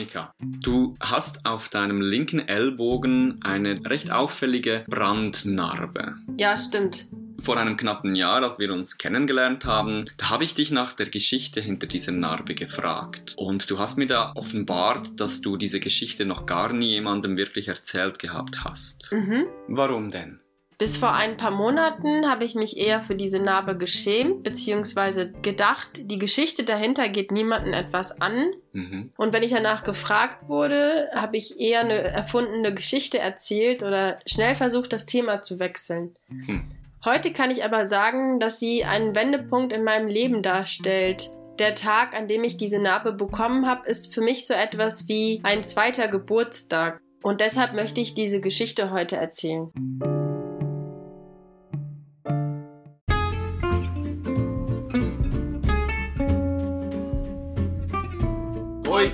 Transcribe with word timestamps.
Monika, 0.00 0.32
du 0.40 0.96
hast 0.98 1.44
auf 1.44 1.68
deinem 1.68 2.00
linken 2.00 2.38
Ellbogen 2.38 3.38
eine 3.42 3.84
recht 3.84 4.10
auffällige 4.10 4.86
Brandnarbe. 4.88 6.14
Ja, 6.38 6.56
stimmt. 6.56 7.06
Vor 7.38 7.58
einem 7.58 7.76
knappen 7.76 8.14
Jahr, 8.14 8.42
als 8.42 8.58
wir 8.58 8.72
uns 8.72 8.96
kennengelernt 8.96 9.66
haben, 9.66 10.06
da 10.16 10.30
habe 10.30 10.44
ich 10.44 10.54
dich 10.54 10.70
nach 10.70 10.94
der 10.94 11.10
Geschichte 11.10 11.60
hinter 11.60 11.86
dieser 11.86 12.12
Narbe 12.12 12.54
gefragt. 12.54 13.34
Und 13.36 13.70
du 13.70 13.78
hast 13.78 13.98
mir 13.98 14.06
da 14.06 14.32
offenbart, 14.36 15.20
dass 15.20 15.42
du 15.42 15.58
diese 15.58 15.80
Geschichte 15.80 16.24
noch 16.24 16.46
gar 16.46 16.72
nie 16.72 16.92
jemandem 16.92 17.36
wirklich 17.36 17.68
erzählt 17.68 18.18
gehabt 18.18 18.64
hast. 18.64 19.12
Mhm. 19.12 19.48
Warum 19.68 20.10
denn? 20.10 20.40
Bis 20.80 20.96
vor 20.96 21.12
ein 21.12 21.36
paar 21.36 21.50
Monaten 21.50 22.30
habe 22.30 22.46
ich 22.46 22.54
mich 22.54 22.78
eher 22.78 23.02
für 23.02 23.14
diese 23.14 23.38
Narbe 23.38 23.76
geschämt, 23.76 24.42
beziehungsweise 24.42 25.30
gedacht, 25.30 26.10
die 26.10 26.18
Geschichte 26.18 26.64
dahinter 26.64 27.10
geht 27.10 27.32
niemandem 27.32 27.74
etwas 27.74 28.18
an. 28.18 28.46
Mhm. 28.72 29.12
Und 29.18 29.34
wenn 29.34 29.42
ich 29.42 29.50
danach 29.50 29.84
gefragt 29.84 30.48
wurde, 30.48 31.10
habe 31.14 31.36
ich 31.36 31.60
eher 31.60 31.80
eine 31.80 31.98
erfundene 31.98 32.72
Geschichte 32.72 33.18
erzählt 33.18 33.82
oder 33.82 34.20
schnell 34.24 34.54
versucht, 34.54 34.94
das 34.94 35.04
Thema 35.04 35.42
zu 35.42 35.58
wechseln. 35.58 36.16
Hm. 36.28 36.70
Heute 37.04 37.30
kann 37.34 37.50
ich 37.50 37.62
aber 37.62 37.84
sagen, 37.84 38.40
dass 38.40 38.58
sie 38.58 38.82
einen 38.82 39.14
Wendepunkt 39.14 39.74
in 39.74 39.84
meinem 39.84 40.08
Leben 40.08 40.40
darstellt. 40.40 41.28
Der 41.58 41.74
Tag, 41.74 42.16
an 42.16 42.26
dem 42.26 42.42
ich 42.42 42.56
diese 42.56 42.78
Narbe 42.78 43.12
bekommen 43.12 43.66
habe, 43.66 43.86
ist 43.86 44.14
für 44.14 44.22
mich 44.22 44.46
so 44.46 44.54
etwas 44.54 45.08
wie 45.08 45.40
ein 45.42 45.62
zweiter 45.62 46.08
Geburtstag. 46.08 47.02
Und 47.22 47.42
deshalb 47.42 47.74
möchte 47.74 48.00
ich 48.00 48.14
diese 48.14 48.40
Geschichte 48.40 48.90
heute 48.90 49.18
erzählen. 49.18 49.70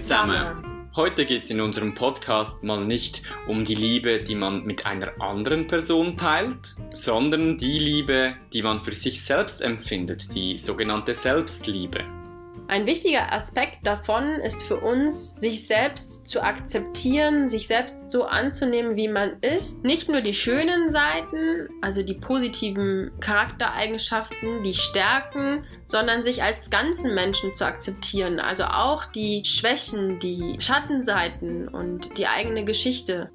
Zusammen! 0.06 0.62
Heute 0.94 1.26
geht 1.26 1.44
es 1.44 1.50
in 1.50 1.60
unserem 1.60 1.92
Podcast 1.92 2.62
mal 2.62 2.84
nicht 2.84 3.22
um 3.48 3.64
die 3.64 3.74
Liebe, 3.74 4.22
die 4.22 4.36
man 4.36 4.64
mit 4.64 4.86
einer 4.86 5.20
anderen 5.20 5.66
Person 5.66 6.16
teilt, 6.16 6.76
sondern 6.92 7.58
die 7.58 7.80
Liebe, 7.80 8.36
die 8.52 8.62
man 8.62 8.78
für 8.78 8.92
sich 8.92 9.24
selbst 9.24 9.60
empfindet, 9.60 10.32
die 10.32 10.56
sogenannte 10.58 11.12
Selbstliebe. 11.12 12.04
Ein 12.68 12.84
wichtiger 12.86 13.32
Aspekt 13.32 13.86
davon 13.86 14.40
ist 14.40 14.64
für 14.64 14.80
uns, 14.80 15.36
sich 15.36 15.68
selbst 15.68 16.28
zu 16.28 16.42
akzeptieren, 16.42 17.48
sich 17.48 17.68
selbst 17.68 18.10
so 18.10 18.24
anzunehmen, 18.24 18.96
wie 18.96 19.06
man 19.06 19.36
ist. 19.40 19.84
Nicht 19.84 20.08
nur 20.08 20.20
die 20.20 20.34
schönen 20.34 20.90
Seiten, 20.90 21.68
also 21.80 22.02
die 22.02 22.14
positiven 22.14 23.12
Charaktereigenschaften, 23.20 24.64
die 24.64 24.74
Stärken, 24.74 25.62
sondern 25.86 26.24
sich 26.24 26.42
als 26.42 26.68
ganzen 26.68 27.14
Menschen 27.14 27.54
zu 27.54 27.64
akzeptieren. 27.64 28.40
Also 28.40 28.64
auch 28.64 29.06
die 29.06 29.44
Schwächen, 29.44 30.18
die 30.18 30.56
Schattenseiten 30.58 31.68
und 31.68 32.18
die 32.18 32.26
eigene 32.26 32.64
Geschichte. 32.64 33.30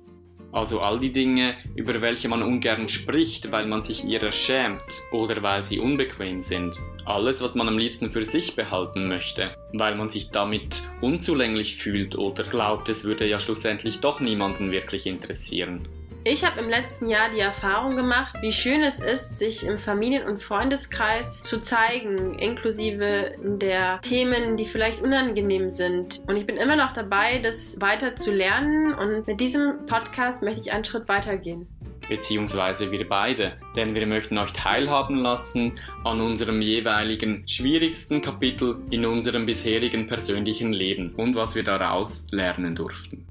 Also 0.52 0.82
all 0.82 1.00
die 1.00 1.14
Dinge, 1.14 1.56
über 1.76 2.02
welche 2.02 2.28
man 2.28 2.44
ungern 2.44 2.90
spricht, 2.90 3.52
weil 3.52 3.66
man 3.68 3.82
sich 3.82 4.04
ihrer 4.06 4.32
schämt 4.32 4.84
oder 5.12 5.42
weil 5.42 5.64
sie 5.64 5.80
unbequem 5.80 6.42
sind. 6.42 6.78
Alles, 7.06 7.42
was 7.42 7.56
man 7.56 7.68
am 7.68 7.78
liebsten 7.78 8.12
für 8.12 8.26
sich 8.26 8.56
behalten 8.56 9.08
möchte, 9.08 9.56
weil 9.74 9.96
man 9.96 10.10
sich 10.10 10.30
damit 10.32 10.84
unzulänglich 11.00 11.76
fühlt 11.76 12.18
oder 12.18 12.44
glaubt, 12.44 12.90
es 12.90 13.06
würde 13.06 13.28
ja 13.28 13.40
schlussendlich 13.40 14.02
doch 14.02 14.20
niemanden 14.20 14.72
wirklich 14.72 15.08
interessieren. 15.08 15.88
Ich 16.24 16.46
habe 16.46 16.60
im 16.60 16.70
letzten 16.70 17.10
Jahr 17.10 17.32
die 17.32 17.40
Erfahrung 17.40 17.96
gemacht, 17.96 18.36
wie 18.42 18.52
schön 18.52 18.84
es 18.84 19.00
ist, 19.00 19.40
sich 19.40 19.66
im 19.66 19.80
Familien- 19.80 20.28
und 20.28 20.40
Freundeskreis 20.40 21.42
zu 21.42 21.60
zeigen, 21.60 22.38
inklusive 22.38 23.34
der 23.42 24.00
Themen, 24.02 24.56
die 24.56 24.66
vielleicht 24.66 25.02
unangenehm 25.02 25.72
sind. 25.72 26.22
Und 26.28 26.38
ich 26.38 26.46
bin 26.46 26.58
immer 26.58 26.76
noch 26.76 26.92
dabei, 26.92 27.40
das 27.40 27.82
weiter 27.82 28.16
zu 28.16 28.32
lernen 28.32 28.94
und 28.94 29.26
mit 29.26 29.42
diesem 29.42 29.88
Podcast 29.88 30.44
möchte 30.44 30.62
ich 30.62 30.72
einen 30.72 30.86
Schritt 30.86 31.10
weitergehen. 31.10 31.68
Beziehungsweise 32.08 32.92
wir 32.92 33.10
beide, 33.10 33.54
denn 33.76 33.96
wir 33.96 34.06
möchten 34.06 34.38
euch 34.38 34.54
teilhaben 34.54 35.16
lassen 35.16 35.80
an 36.04 36.22
unserem 36.22 36.62
jeweiligen 36.62 37.48
schwierigsten 37.48 38.22
Kapitel 38.22 38.78
in 38.92 39.08
unserem 39.08 39.48
bisherigen 39.48 40.06
persönlichen 40.06 40.72
Leben 40.72 41.16
und 41.16 41.34
was 41.34 41.56
wir 41.56 41.64
daraus 41.64 42.28
lernen 42.30 42.76
durften. 42.76 43.26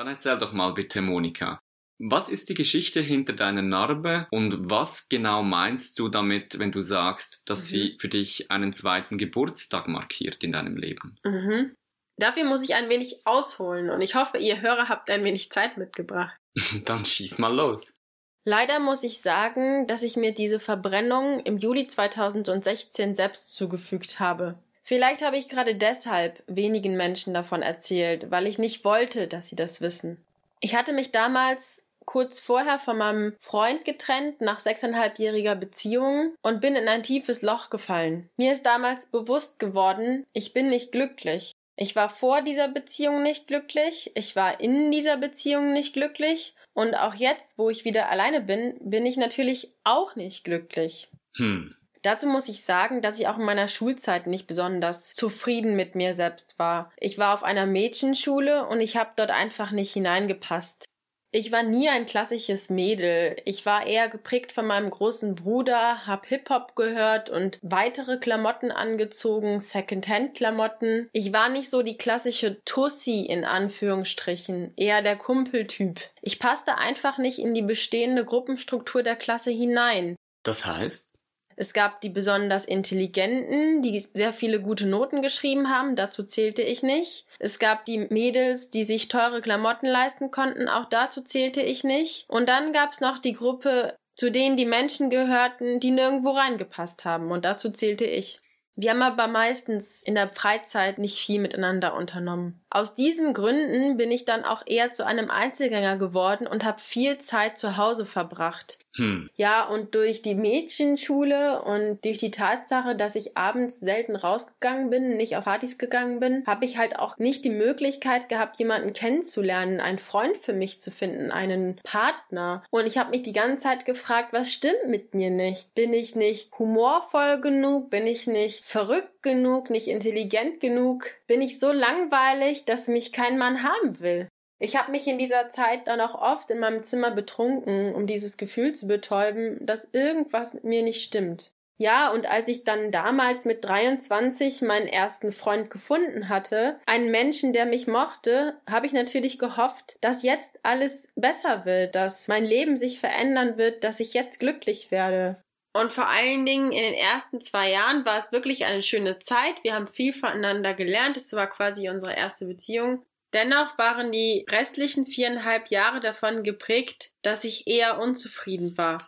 Dann 0.00 0.08
erzähl 0.08 0.38
doch 0.38 0.54
mal 0.54 0.72
bitte, 0.72 1.02
Monika. 1.02 1.60
Was 1.98 2.30
ist 2.30 2.48
die 2.48 2.54
Geschichte 2.54 3.02
hinter 3.02 3.34
deiner 3.34 3.60
Narbe 3.60 4.28
und 4.30 4.70
was 4.70 5.10
genau 5.10 5.42
meinst 5.42 5.98
du 5.98 6.08
damit, 6.08 6.58
wenn 6.58 6.72
du 6.72 6.80
sagst, 6.80 7.42
dass 7.44 7.64
Mhm. 7.70 7.74
sie 7.76 7.96
für 8.00 8.08
dich 8.08 8.50
einen 8.50 8.72
zweiten 8.72 9.18
Geburtstag 9.18 9.88
markiert 9.88 10.42
in 10.42 10.52
deinem 10.52 10.78
Leben? 10.78 11.18
Mhm. 11.22 11.74
Dafür 12.16 12.44
muss 12.44 12.62
ich 12.62 12.74
ein 12.74 12.88
wenig 12.88 13.26
ausholen 13.26 13.90
und 13.90 14.00
ich 14.00 14.14
hoffe, 14.14 14.38
ihr 14.38 14.62
Hörer 14.62 14.88
habt 14.88 15.10
ein 15.10 15.22
wenig 15.22 15.50
Zeit 15.50 15.76
mitgebracht. 15.76 16.34
Dann 16.86 17.04
schieß 17.04 17.38
mal 17.38 17.54
los. 17.54 17.98
Leider 18.46 18.80
muss 18.80 19.02
ich 19.02 19.20
sagen, 19.20 19.86
dass 19.86 20.02
ich 20.02 20.16
mir 20.16 20.32
diese 20.32 20.60
Verbrennung 20.60 21.40
im 21.40 21.58
Juli 21.58 21.86
2016 21.86 23.14
selbst 23.14 23.54
zugefügt 23.54 24.18
habe. 24.18 24.58
Vielleicht 24.82 25.22
habe 25.22 25.36
ich 25.36 25.48
gerade 25.48 25.74
deshalb 25.74 26.42
wenigen 26.46 26.96
Menschen 26.96 27.34
davon 27.34 27.62
erzählt, 27.62 28.30
weil 28.30 28.46
ich 28.46 28.58
nicht 28.58 28.84
wollte, 28.84 29.28
dass 29.28 29.48
sie 29.48 29.56
das 29.56 29.80
wissen. 29.80 30.24
Ich 30.60 30.74
hatte 30.74 30.92
mich 30.92 31.12
damals 31.12 31.86
kurz 32.04 32.40
vorher 32.40 32.78
von 32.78 32.98
meinem 32.98 33.34
Freund 33.38 33.84
getrennt 33.84 34.40
nach 34.40 34.58
sechseinhalbjähriger 34.58 35.54
Beziehung 35.54 36.34
und 36.42 36.60
bin 36.60 36.74
in 36.74 36.88
ein 36.88 37.02
tiefes 37.02 37.42
Loch 37.42 37.70
gefallen. 37.70 38.28
Mir 38.36 38.52
ist 38.52 38.66
damals 38.66 39.06
bewusst 39.10 39.58
geworden, 39.58 40.26
ich 40.32 40.52
bin 40.52 40.68
nicht 40.68 40.92
glücklich. 40.92 41.52
Ich 41.76 41.96
war 41.96 42.08
vor 42.08 42.42
dieser 42.42 42.68
Beziehung 42.68 43.22
nicht 43.22 43.46
glücklich, 43.46 44.10
ich 44.14 44.36
war 44.36 44.60
in 44.60 44.90
dieser 44.90 45.16
Beziehung 45.16 45.72
nicht 45.72 45.94
glücklich 45.94 46.54
und 46.74 46.94
auch 46.94 47.14
jetzt, 47.14 47.58
wo 47.58 47.70
ich 47.70 47.84
wieder 47.84 48.10
alleine 48.10 48.40
bin, 48.40 48.74
bin 48.80 49.06
ich 49.06 49.16
natürlich 49.16 49.72
auch 49.84 50.16
nicht 50.16 50.44
glücklich. 50.44 51.08
Hm. 51.36 51.74
Dazu 52.02 52.26
muss 52.26 52.48
ich 52.48 52.64
sagen, 52.64 53.02
dass 53.02 53.20
ich 53.20 53.28
auch 53.28 53.38
in 53.38 53.44
meiner 53.44 53.68
Schulzeit 53.68 54.26
nicht 54.26 54.46
besonders 54.46 55.12
zufrieden 55.12 55.76
mit 55.76 55.94
mir 55.94 56.14
selbst 56.14 56.58
war. 56.58 56.90
Ich 56.98 57.18
war 57.18 57.34
auf 57.34 57.42
einer 57.42 57.66
Mädchenschule 57.66 58.66
und 58.66 58.80
ich 58.80 58.96
habe 58.96 59.10
dort 59.16 59.30
einfach 59.30 59.70
nicht 59.70 59.92
hineingepasst. 59.92 60.86
Ich 61.32 61.52
war 61.52 61.62
nie 61.62 61.88
ein 61.88 62.06
klassisches 62.06 62.70
Mädel. 62.70 63.36
Ich 63.44 63.64
war 63.64 63.86
eher 63.86 64.08
geprägt 64.08 64.50
von 64.50 64.66
meinem 64.66 64.90
großen 64.90 65.36
Bruder, 65.36 66.04
hab 66.04 66.26
Hip-Hop 66.26 66.74
gehört 66.74 67.30
und 67.30 67.60
weitere 67.62 68.18
Klamotten 68.18 68.72
angezogen, 68.72 69.60
Secondhand-Klamotten. 69.60 71.08
Ich 71.12 71.32
war 71.32 71.48
nicht 71.48 71.70
so 71.70 71.82
die 71.82 71.96
klassische 71.96 72.60
Tussi 72.64 73.26
in 73.26 73.44
Anführungsstrichen, 73.44 74.72
eher 74.76 75.02
der 75.02 75.14
Kumpeltyp. 75.14 76.00
Ich 76.20 76.40
passte 76.40 76.78
einfach 76.78 77.18
nicht 77.18 77.38
in 77.38 77.54
die 77.54 77.62
bestehende 77.62 78.24
Gruppenstruktur 78.24 79.04
der 79.04 79.14
Klasse 79.14 79.52
hinein. 79.52 80.16
Das 80.42 80.66
heißt? 80.66 81.09
Es 81.56 81.72
gab 81.72 82.00
die 82.00 82.08
besonders 82.08 82.64
Intelligenten, 82.64 83.82
die 83.82 83.98
sehr 83.98 84.32
viele 84.32 84.60
gute 84.60 84.86
Noten 84.86 85.22
geschrieben 85.22 85.68
haben, 85.68 85.96
dazu 85.96 86.22
zählte 86.22 86.62
ich 86.62 86.82
nicht. 86.82 87.26
Es 87.38 87.58
gab 87.58 87.84
die 87.84 87.98
Mädels, 87.98 88.70
die 88.70 88.84
sich 88.84 89.08
teure 89.08 89.40
Klamotten 89.40 89.86
leisten 89.86 90.30
konnten, 90.30 90.68
auch 90.68 90.86
dazu 90.88 91.22
zählte 91.22 91.60
ich 91.62 91.84
nicht. 91.84 92.24
Und 92.28 92.48
dann 92.48 92.72
gab 92.72 92.92
es 92.92 93.00
noch 93.00 93.18
die 93.18 93.34
Gruppe, 93.34 93.94
zu 94.14 94.30
denen 94.30 94.56
die 94.56 94.66
Menschen 94.66 95.10
gehörten, 95.10 95.80
die 95.80 95.90
nirgendwo 95.90 96.30
reingepasst 96.30 97.04
haben, 97.04 97.30
und 97.30 97.44
dazu 97.44 97.70
zählte 97.70 98.04
ich. 98.04 98.40
Wir 98.76 98.92
haben 98.92 99.02
aber 99.02 99.26
meistens 99.26 100.02
in 100.02 100.14
der 100.14 100.28
Freizeit 100.28 100.98
nicht 100.98 101.18
viel 101.18 101.40
miteinander 101.40 101.94
unternommen. 101.94 102.64
Aus 102.70 102.94
diesen 102.94 103.34
Gründen 103.34 103.98
bin 103.98 104.10
ich 104.10 104.24
dann 104.24 104.44
auch 104.44 104.62
eher 104.64 104.90
zu 104.90 105.04
einem 105.04 105.30
Einzelgänger 105.30 105.98
geworden 105.98 106.46
und 106.46 106.64
habe 106.64 106.80
viel 106.80 107.18
Zeit 107.18 107.58
zu 107.58 107.76
Hause 107.76 108.06
verbracht. 108.06 108.78
Hm. 108.96 109.30
Ja, 109.36 109.66
und 109.66 109.94
durch 109.94 110.22
die 110.22 110.34
Mädchenschule 110.34 111.62
und 111.62 112.04
durch 112.04 112.18
die 112.18 112.32
Tatsache, 112.32 112.96
dass 112.96 113.14
ich 113.14 113.36
abends 113.36 113.78
selten 113.78 114.16
rausgegangen 114.16 114.90
bin, 114.90 115.16
nicht 115.16 115.36
auf 115.36 115.44
Partys 115.44 115.78
gegangen 115.78 116.20
bin, 116.20 116.44
habe 116.46 116.64
ich 116.64 116.76
halt 116.76 116.98
auch 116.98 117.18
nicht 117.18 117.44
die 117.44 117.50
Möglichkeit 117.50 118.28
gehabt, 118.28 118.58
jemanden 118.58 118.92
kennenzulernen, 118.92 119.80
einen 119.80 119.98
Freund 119.98 120.36
für 120.38 120.52
mich 120.52 120.80
zu 120.80 120.90
finden, 120.90 121.30
einen 121.30 121.80
Partner. 121.84 122.64
Und 122.70 122.86
ich 122.86 122.98
habe 122.98 123.10
mich 123.10 123.22
die 123.22 123.32
ganze 123.32 123.64
Zeit 123.64 123.84
gefragt, 123.84 124.32
was 124.32 124.50
stimmt 124.52 124.86
mit 124.86 125.14
mir 125.14 125.30
nicht? 125.30 125.74
Bin 125.74 125.92
ich 125.92 126.16
nicht 126.16 126.58
humorvoll 126.58 127.40
genug? 127.40 127.90
Bin 127.90 128.06
ich 128.06 128.26
nicht 128.26 128.64
verrückt 128.64 129.22
genug? 129.22 129.70
Nicht 129.70 129.88
intelligent 129.88 130.60
genug? 130.60 131.06
Bin 131.26 131.42
ich 131.42 131.60
so 131.60 131.72
langweilig, 131.72 132.64
dass 132.64 132.88
mich 132.88 133.12
kein 133.12 133.38
Mann 133.38 133.62
haben 133.62 134.00
will? 134.00 134.28
Ich 134.62 134.76
habe 134.76 134.90
mich 134.90 135.06
in 135.06 135.16
dieser 135.16 135.48
Zeit 135.48 135.86
dann 135.86 136.02
auch 136.02 136.14
oft 136.14 136.50
in 136.50 136.58
meinem 136.58 136.82
Zimmer 136.82 137.10
betrunken, 137.10 137.94
um 137.94 138.06
dieses 138.06 138.36
Gefühl 138.36 138.74
zu 138.74 138.86
betäuben, 138.86 139.56
dass 139.64 139.88
irgendwas 139.92 140.52
mit 140.52 140.64
mir 140.64 140.82
nicht 140.82 141.02
stimmt. 141.02 141.52
Ja, 141.78 142.10
und 142.12 142.26
als 142.30 142.46
ich 142.46 142.62
dann 142.64 142.90
damals 142.90 143.46
mit 143.46 143.64
23 143.64 144.60
meinen 144.60 144.86
ersten 144.86 145.32
Freund 145.32 145.70
gefunden 145.70 146.28
hatte, 146.28 146.78
einen 146.84 147.10
Menschen, 147.10 147.54
der 147.54 147.64
mich 147.64 147.86
mochte, 147.86 148.60
habe 148.68 148.84
ich 148.84 148.92
natürlich 148.92 149.38
gehofft, 149.38 149.96
dass 150.02 150.22
jetzt 150.22 150.60
alles 150.62 151.10
besser 151.16 151.64
wird, 151.64 151.94
dass 151.94 152.28
mein 152.28 152.44
Leben 152.44 152.76
sich 152.76 153.00
verändern 153.00 153.56
wird, 153.56 153.82
dass 153.82 153.98
ich 153.98 154.12
jetzt 154.12 154.40
glücklich 154.40 154.90
werde. 154.90 155.42
Und 155.72 155.94
vor 155.94 156.08
allen 156.08 156.44
Dingen 156.44 156.70
in 156.70 156.82
den 156.82 156.92
ersten 156.92 157.40
zwei 157.40 157.70
Jahren 157.70 158.04
war 158.04 158.18
es 158.18 158.30
wirklich 158.30 158.66
eine 158.66 158.82
schöne 158.82 159.18
Zeit. 159.20 159.62
Wir 159.62 159.74
haben 159.74 159.86
viel 159.86 160.12
voneinander 160.12 160.74
gelernt. 160.74 161.16
Es 161.16 161.32
war 161.32 161.46
quasi 161.46 161.88
unsere 161.88 162.14
erste 162.14 162.44
Beziehung. 162.44 163.02
Dennoch 163.32 163.78
waren 163.78 164.10
die 164.10 164.44
restlichen 164.50 165.06
viereinhalb 165.06 165.68
Jahre 165.68 166.00
davon 166.00 166.42
geprägt, 166.42 167.12
dass 167.22 167.44
ich 167.44 167.66
eher 167.66 168.00
unzufrieden 168.00 168.76
war. 168.76 169.06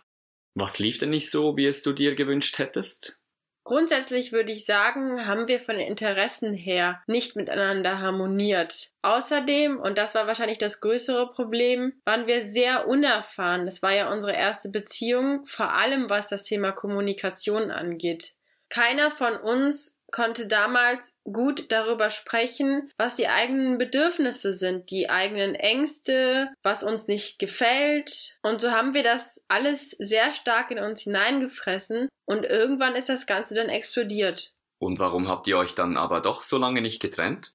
Was 0.55 0.79
lief 0.79 0.97
denn 0.97 1.09
nicht 1.09 1.29
so, 1.29 1.57
wie 1.57 1.65
es 1.65 1.83
du 1.83 1.93
dir 1.93 2.15
gewünscht 2.15 2.59
hättest? 2.59 3.19
Grundsätzlich 3.65 4.33
würde 4.33 4.51
ich 4.51 4.65
sagen, 4.65 5.25
haben 5.25 5.47
wir 5.47 5.61
von 5.61 5.77
den 5.77 5.87
Interessen 5.87 6.53
her 6.53 7.01
nicht 7.07 7.37
miteinander 7.37 7.99
harmoniert. 7.99 8.91
Außerdem, 9.03 9.79
und 9.79 9.97
das 9.97 10.15
war 10.15 10.27
wahrscheinlich 10.27 10.57
das 10.57 10.81
größere 10.81 11.31
Problem, 11.31 11.93
waren 12.03 12.27
wir 12.27 12.45
sehr 12.45 12.87
unerfahren. 12.87 13.65
Das 13.65 13.81
war 13.81 13.93
ja 13.93 14.11
unsere 14.11 14.33
erste 14.33 14.69
Beziehung, 14.69 15.45
vor 15.45 15.71
allem 15.71 16.09
was 16.09 16.27
das 16.27 16.43
Thema 16.43 16.73
Kommunikation 16.73 17.71
angeht. 17.71 18.33
Keiner 18.67 19.11
von 19.11 19.37
uns 19.37 20.01
konnte 20.13 20.47
damals 20.47 21.19
gut 21.25 21.71
darüber 21.71 22.09
sprechen, 22.09 22.89
was 22.97 23.17
die 23.17 23.27
eigenen 23.27 23.77
Bedürfnisse 23.77 24.53
sind, 24.53 24.91
die 24.91 25.09
eigenen 25.09 25.55
Ängste, 25.55 26.53
was 26.61 26.83
uns 26.83 27.07
nicht 27.07 27.39
gefällt. 27.39 28.37
Und 28.43 28.61
so 28.61 28.71
haben 28.71 28.93
wir 28.93 29.03
das 29.03 29.43
alles 29.49 29.89
sehr 29.91 30.31
stark 30.33 30.71
in 30.71 30.79
uns 30.79 31.01
hineingefressen 31.01 32.07
und 32.25 32.45
irgendwann 32.45 32.95
ist 32.95 33.09
das 33.09 33.25
Ganze 33.25 33.55
dann 33.55 33.69
explodiert. 33.69 34.53
Und 34.77 34.99
warum 34.99 35.27
habt 35.27 35.47
ihr 35.47 35.57
euch 35.57 35.75
dann 35.75 35.97
aber 35.97 36.21
doch 36.21 36.43
so 36.43 36.57
lange 36.57 36.81
nicht 36.81 37.01
getrennt? 37.01 37.53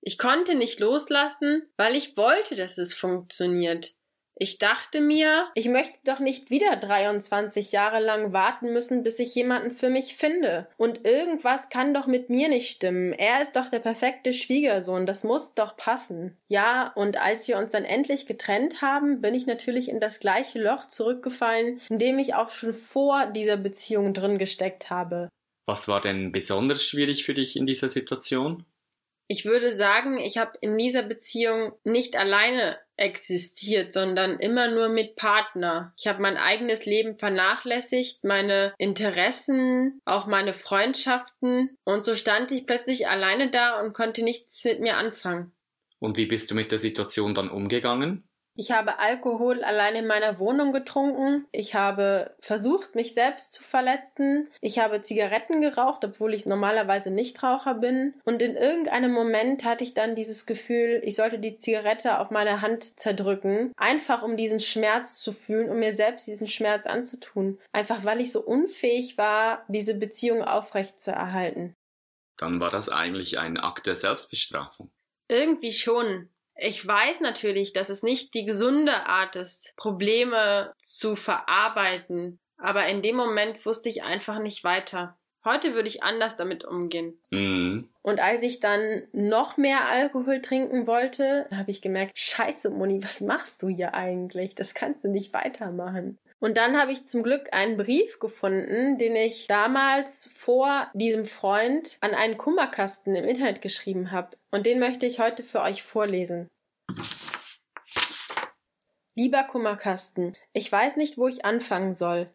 Ich 0.00 0.16
konnte 0.16 0.54
nicht 0.54 0.80
loslassen, 0.80 1.68
weil 1.76 1.94
ich 1.94 2.16
wollte, 2.16 2.54
dass 2.54 2.78
es 2.78 2.94
funktioniert. 2.94 3.94
Ich 4.40 4.58
dachte 4.58 5.00
mir, 5.00 5.48
ich 5.56 5.68
möchte 5.68 5.98
doch 6.04 6.20
nicht 6.20 6.48
wieder 6.50 6.76
23 6.76 7.72
Jahre 7.72 7.98
lang 7.98 8.32
warten 8.32 8.72
müssen, 8.72 9.02
bis 9.02 9.18
ich 9.18 9.34
jemanden 9.34 9.72
für 9.72 9.90
mich 9.90 10.16
finde. 10.16 10.68
Und 10.76 11.04
irgendwas 11.04 11.70
kann 11.70 11.92
doch 11.92 12.06
mit 12.06 12.30
mir 12.30 12.48
nicht 12.48 12.70
stimmen. 12.70 13.12
Er 13.12 13.42
ist 13.42 13.56
doch 13.56 13.68
der 13.68 13.80
perfekte 13.80 14.32
Schwiegersohn, 14.32 15.06
das 15.06 15.24
muss 15.24 15.54
doch 15.54 15.76
passen. 15.76 16.36
Ja, 16.46 16.92
und 16.94 17.20
als 17.20 17.48
wir 17.48 17.58
uns 17.58 17.72
dann 17.72 17.84
endlich 17.84 18.26
getrennt 18.26 18.80
haben, 18.80 19.20
bin 19.20 19.34
ich 19.34 19.46
natürlich 19.46 19.88
in 19.88 19.98
das 19.98 20.20
gleiche 20.20 20.62
Loch 20.62 20.86
zurückgefallen, 20.86 21.80
in 21.90 21.98
dem 21.98 22.20
ich 22.20 22.34
auch 22.34 22.50
schon 22.50 22.72
vor 22.72 23.26
dieser 23.26 23.56
Beziehung 23.56 24.14
drin 24.14 24.38
gesteckt 24.38 24.88
habe. 24.88 25.28
Was 25.66 25.88
war 25.88 26.00
denn 26.00 26.30
besonders 26.30 26.84
schwierig 26.84 27.24
für 27.24 27.34
dich 27.34 27.56
in 27.56 27.66
dieser 27.66 27.88
Situation? 27.88 28.64
Ich 29.30 29.44
würde 29.44 29.70
sagen, 29.70 30.18
ich 30.18 30.38
habe 30.38 30.52
in 30.62 30.78
dieser 30.78 31.02
Beziehung 31.02 31.72
nicht 31.84 32.16
alleine 32.16 32.78
existiert, 32.96 33.92
sondern 33.92 34.38
immer 34.38 34.68
nur 34.68 34.88
mit 34.88 35.16
Partner. 35.16 35.92
Ich 35.98 36.06
habe 36.06 36.22
mein 36.22 36.38
eigenes 36.38 36.86
Leben 36.86 37.18
vernachlässigt, 37.18 38.24
meine 38.24 38.72
Interessen, 38.78 40.00
auch 40.06 40.26
meine 40.26 40.54
Freundschaften 40.54 41.76
und 41.84 42.04
so 42.04 42.14
stand 42.14 42.50
ich 42.52 42.66
plötzlich 42.66 43.06
alleine 43.08 43.50
da 43.50 43.80
und 43.80 43.92
konnte 43.92 44.24
nichts 44.24 44.64
mit 44.64 44.80
mir 44.80 44.96
anfangen. 44.96 45.52
Und 46.00 46.16
wie 46.16 46.26
bist 46.26 46.50
du 46.50 46.54
mit 46.54 46.72
der 46.72 46.78
Situation 46.78 47.34
dann 47.34 47.50
umgegangen? 47.50 48.27
Ich 48.60 48.72
habe 48.72 48.98
Alkohol 48.98 49.62
allein 49.62 49.94
in 49.94 50.08
meiner 50.08 50.40
Wohnung 50.40 50.72
getrunken. 50.72 51.46
Ich 51.52 51.76
habe 51.76 52.34
versucht, 52.40 52.96
mich 52.96 53.14
selbst 53.14 53.52
zu 53.52 53.62
verletzen. 53.62 54.48
Ich 54.60 54.80
habe 54.80 55.00
Zigaretten 55.00 55.60
geraucht, 55.60 56.04
obwohl 56.04 56.34
ich 56.34 56.44
normalerweise 56.44 57.12
Nichtraucher 57.12 57.74
bin. 57.74 58.14
Und 58.24 58.42
in 58.42 58.56
irgendeinem 58.56 59.12
Moment 59.12 59.64
hatte 59.64 59.84
ich 59.84 59.94
dann 59.94 60.16
dieses 60.16 60.44
Gefühl, 60.44 61.00
ich 61.04 61.14
sollte 61.14 61.38
die 61.38 61.58
Zigarette 61.58 62.18
auf 62.18 62.32
meine 62.32 62.60
Hand 62.60 62.98
zerdrücken. 62.98 63.72
Einfach 63.76 64.24
um 64.24 64.36
diesen 64.36 64.58
Schmerz 64.58 65.20
zu 65.20 65.30
fühlen, 65.30 65.70
um 65.70 65.78
mir 65.78 65.92
selbst 65.92 66.26
diesen 66.26 66.48
Schmerz 66.48 66.84
anzutun. 66.86 67.60
Einfach 67.70 68.04
weil 68.04 68.20
ich 68.20 68.32
so 68.32 68.40
unfähig 68.40 69.16
war, 69.16 69.64
diese 69.68 69.94
Beziehung 69.94 70.42
aufrecht 70.42 70.98
zu 70.98 71.12
erhalten. 71.12 71.76
Dann 72.36 72.58
war 72.58 72.70
das 72.70 72.88
eigentlich 72.88 73.38
ein 73.38 73.56
Akt 73.56 73.86
der 73.86 73.94
Selbstbestrafung. 73.94 74.90
Irgendwie 75.28 75.72
schon. 75.72 76.28
Ich 76.60 76.84
weiß 76.84 77.20
natürlich, 77.20 77.72
dass 77.72 77.88
es 77.88 78.02
nicht 78.02 78.34
die 78.34 78.44
gesunde 78.44 79.06
Art 79.06 79.36
ist, 79.36 79.74
Probleme 79.76 80.72
zu 80.76 81.14
verarbeiten, 81.14 82.40
aber 82.56 82.86
in 82.88 83.00
dem 83.00 83.16
Moment 83.16 83.64
wusste 83.64 83.88
ich 83.88 84.02
einfach 84.02 84.40
nicht 84.40 84.64
weiter. 84.64 85.16
Heute 85.44 85.74
würde 85.74 85.88
ich 85.88 86.02
anders 86.02 86.36
damit 86.36 86.64
umgehen. 86.64 87.18
Mhm. 87.30 87.88
Und 88.02 88.20
als 88.20 88.42
ich 88.42 88.58
dann 88.58 89.04
noch 89.12 89.56
mehr 89.56 89.88
Alkohol 89.88 90.42
trinken 90.42 90.88
wollte, 90.88 91.46
habe 91.54 91.70
ich 91.70 91.80
gemerkt, 91.80 92.18
scheiße, 92.18 92.70
Moni, 92.70 93.02
was 93.04 93.20
machst 93.20 93.62
du 93.62 93.68
hier 93.68 93.94
eigentlich? 93.94 94.56
Das 94.56 94.74
kannst 94.74 95.04
du 95.04 95.08
nicht 95.08 95.32
weitermachen. 95.32 96.18
Und 96.40 96.56
dann 96.56 96.78
habe 96.78 96.92
ich 96.92 97.04
zum 97.04 97.22
Glück 97.22 97.52
einen 97.52 97.76
Brief 97.76 98.20
gefunden, 98.20 98.96
den 98.96 99.16
ich 99.16 99.48
damals 99.48 100.30
vor 100.32 100.88
diesem 100.94 101.24
Freund 101.24 101.98
an 102.00 102.14
einen 102.14 102.38
Kummerkasten 102.38 103.16
im 103.16 103.24
Internet 103.24 103.60
geschrieben 103.60 104.12
habe. 104.12 104.36
Und 104.52 104.64
den 104.64 104.78
möchte 104.78 105.06
ich 105.06 105.18
heute 105.18 105.42
für 105.42 105.62
euch 105.62 105.82
vorlesen. 105.82 106.48
Lieber 109.16 109.42
Kummerkasten, 109.42 110.36
ich 110.52 110.70
weiß 110.70 110.94
nicht, 110.94 111.18
wo 111.18 111.26
ich 111.26 111.44
anfangen 111.44 111.96
soll. 111.96 112.30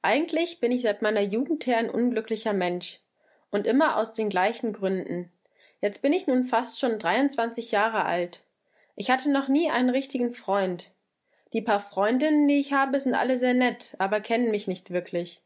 Eigentlich 0.00 0.60
bin 0.60 0.70
ich 0.70 0.82
seit 0.82 1.02
meiner 1.02 1.20
Jugend 1.20 1.66
her 1.66 1.78
ein 1.78 1.90
unglücklicher 1.90 2.52
Mensch. 2.52 3.00
Und 3.50 3.66
immer 3.66 3.96
aus 3.96 4.12
den 4.12 4.28
gleichen 4.28 4.72
Gründen. 4.72 5.32
Jetzt 5.80 6.02
bin 6.02 6.12
ich 6.12 6.28
nun 6.28 6.44
fast 6.44 6.78
schon 6.78 7.00
23 7.00 7.72
Jahre 7.72 8.04
alt. 8.04 8.44
Ich 8.94 9.10
hatte 9.10 9.28
noch 9.28 9.48
nie 9.48 9.70
einen 9.70 9.90
richtigen 9.90 10.32
Freund. 10.32 10.92
Die 11.52 11.62
paar 11.62 11.80
Freundinnen, 11.80 12.46
die 12.46 12.60
ich 12.60 12.72
habe, 12.72 13.00
sind 13.00 13.14
alle 13.14 13.36
sehr 13.36 13.54
nett, 13.54 13.96
aber 13.98 14.20
kennen 14.20 14.50
mich 14.50 14.68
nicht 14.68 14.90
wirklich. 14.90 15.42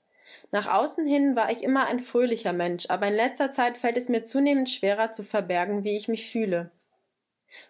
Nach 0.50 0.72
außen 0.72 1.06
hin 1.06 1.34
war 1.34 1.50
ich 1.50 1.62
immer 1.62 1.86
ein 1.86 1.98
fröhlicher 1.98 2.52
Mensch, 2.52 2.86
aber 2.88 3.08
in 3.08 3.14
letzter 3.14 3.50
Zeit 3.50 3.78
fällt 3.78 3.96
es 3.96 4.08
mir 4.08 4.24
zunehmend 4.24 4.70
schwerer 4.70 5.10
zu 5.10 5.22
verbergen, 5.22 5.84
wie 5.84 5.96
ich 5.96 6.08
mich 6.08 6.30
fühle. 6.30 6.70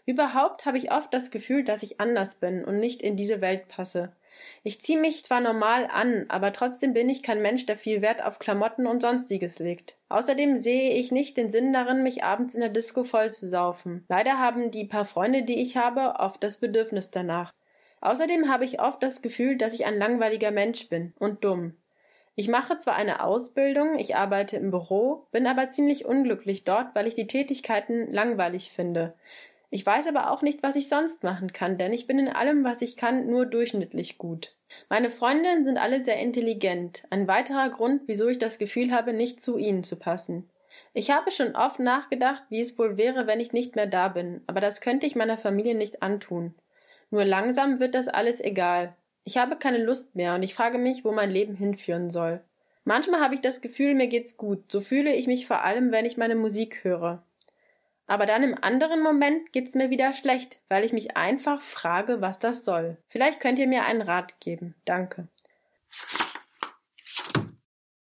Überhaupt 0.07 0.67
habe 0.67 0.79
ich 0.79 0.93
oft 0.93 1.13
das 1.15 1.31
Gefühl, 1.31 1.65
dass 1.65 1.83
ich 1.83 2.01
anders 2.01 2.37
bin 2.37 2.65
und 2.65 2.81
nicht 2.81 3.03
in 3.03 3.17
diese 3.17 3.41
Welt 3.41 3.69
passe. 3.69 4.13
Ich 4.63 4.81
ziehe 4.81 4.99
mich 4.99 5.25
zwar 5.25 5.41
normal 5.41 5.89
an, 5.93 6.27
aber 6.29 6.53
trotzdem 6.53 6.93
bin 6.93 7.09
ich 7.09 7.23
kein 7.23 7.41
Mensch, 7.41 7.67
der 7.67 7.77
viel 7.77 8.03
Wert 8.03 8.23
auf 8.23 8.39
Klamotten 8.39 8.87
und 8.87 9.01
sonstiges 9.01 9.59
legt. 9.59 9.97
Außerdem 10.09 10.57
sehe 10.59 10.95
ich 10.95 11.13
nicht 11.13 11.37
den 11.37 11.51
Sinn 11.51 11.73
darin, 11.73 12.03
mich 12.03 12.25
abends 12.25 12.55
in 12.55 12.61
der 12.61 12.71
Disco 12.71 13.05
voll 13.05 13.31
zu 13.31 13.49
saufen. 13.49 14.05
Leider 14.09 14.39
haben 14.39 14.71
die 14.71 14.85
paar 14.85 15.05
Freunde, 15.05 15.45
die 15.45 15.63
ich 15.63 15.77
habe, 15.77 16.17
oft 16.19 16.43
das 16.43 16.59
Bedürfnis 16.59 17.11
danach. 17.11 17.53
Außerdem 18.05 18.51
habe 18.51 18.67
ich 18.67 18.81
oft 18.81 19.03
das 19.03 19.23
Gefühl, 19.23 19.57
dass 19.57 19.73
ich 19.73 19.87
ein 19.87 19.97
langweiliger 19.97 20.51
Mensch 20.51 20.91
bin 20.91 21.15
und 21.19 21.43
dumm. 21.43 21.75
Ich 22.37 22.49
mache 22.49 22.77
zwar 22.77 22.97
eine 22.97 23.25
Ausbildung, 23.25 23.99
ich 23.99 24.15
arbeite 24.15 24.59
im 24.59 24.71
Büro, 24.71 25.27
bin 25.33 25.47
aber 25.47 25.69
ziemlich 25.69 26.05
unglücklich 26.05 26.65
dort, 26.65 26.95
weil 26.95 27.07
ich 27.07 27.15
die 27.15 27.27
Tätigkeiten 27.27 28.13
langweilig 28.13 28.71
finde. 28.71 29.15
Ich 29.71 29.87
weiß 29.87 30.07
aber 30.07 30.31
auch 30.31 30.43
nicht, 30.43 30.63
was 30.63 30.77
ich 30.77 30.91
sonst 30.91 31.23
machen 31.23 31.55
kann, 31.55 31.79
denn 31.79 31.95
ich 31.95 32.07
bin 32.07 32.19
in 32.19 32.29
allem, 32.29 32.63
was 32.63 32.83
ich 32.83 32.99
kann, 32.99 33.27
nur 33.27 33.47
durchschnittlich 33.47 34.19
gut. 34.19 34.55
Meine 34.91 35.09
Freundinnen 35.09 35.65
sind 35.65 35.79
alle 35.79 36.01
sehr 36.01 36.19
intelligent, 36.19 37.05
ein 37.09 37.27
weiterer 37.27 37.71
Grund, 37.71 38.03
wieso 38.05 38.29
ich 38.29 38.39
das 38.39 38.59
Gefühl 38.59 38.93
habe, 38.93 39.15
nicht 39.15 39.41
zu 39.41 39.57
ihnen 39.57 39.83
zu 39.83 39.97
passen. 39.97 40.51
Ich 40.93 41.11
habe 41.11 41.31
schon 41.31 41.57
oft 41.57 41.81
nachgedacht, 41.81 42.43
wie 42.51 42.61
es 42.61 42.79
wohl 42.79 42.99
wäre, 42.99 43.27
wenn 43.27 43.41
ich 43.41 43.53
nicht 43.53 43.77
mehr 43.77 43.87
da 43.87 44.09
bin, 44.09 44.43
aber 44.47 44.61
das 44.61 44.83
könnte 44.83 45.07
ich 45.07 45.17
meiner 45.17 45.39
Familie 45.39 45.75
nicht 45.75 46.03
antun. 46.03 46.55
Nur 47.15 47.25
langsam 47.25 47.79
wird 47.79 47.95
das 47.95 48.09
alles 48.09 48.41
egal. 48.41 48.93
Ich 49.23 49.39
habe 49.39 49.55
keine 49.55 49.79
Lust 49.79 50.17
mehr 50.17 50.35
und 50.35 50.43
ich 50.43 50.53
frage 50.53 50.79
mich, 50.79 51.05
wo 51.05 51.13
mein 51.13 51.31
Leben 51.31 51.55
hinführen 51.55 52.11
soll. 52.11 52.41
Manchmal 52.83 53.21
habe 53.21 53.37
ich 53.37 53.41
das 53.41 53.61
Gefühl, 53.61 53.95
mir 53.95 54.09
geht's 54.09 54.37
gut. 54.37 54.65
So 54.67 54.81
fühle 54.81 55.15
ich 55.15 55.29
mich 55.29 55.47
vor 55.47 55.63
allem, 55.63 55.93
wenn 55.93 56.07
ich 56.07 56.17
meine 56.17 56.35
Musik 56.35 56.83
höre. 56.83 57.23
Aber 58.09 58.27
dann 58.27 58.43
im 58.43 58.59
anderen 58.61 59.01
Moment 59.01 59.53
geht's 59.53 59.77
mir 59.77 59.91
wieder 59.91 60.13
schlecht, 60.13 60.59
weil 60.69 60.85
ich 60.85 60.93
mich 60.93 61.17
einfach 61.17 61.61
frage, 61.61 62.21
was 62.21 62.41
das 62.41 62.65
soll. 62.65 62.97
Vielleicht 63.07 63.39
könnt 63.39 63.61
ihr 63.61 63.69
mir 63.69 63.85
einen 63.85 64.03
Rat 64.03 64.41
geben. 64.41 64.75
Danke. 64.85 65.29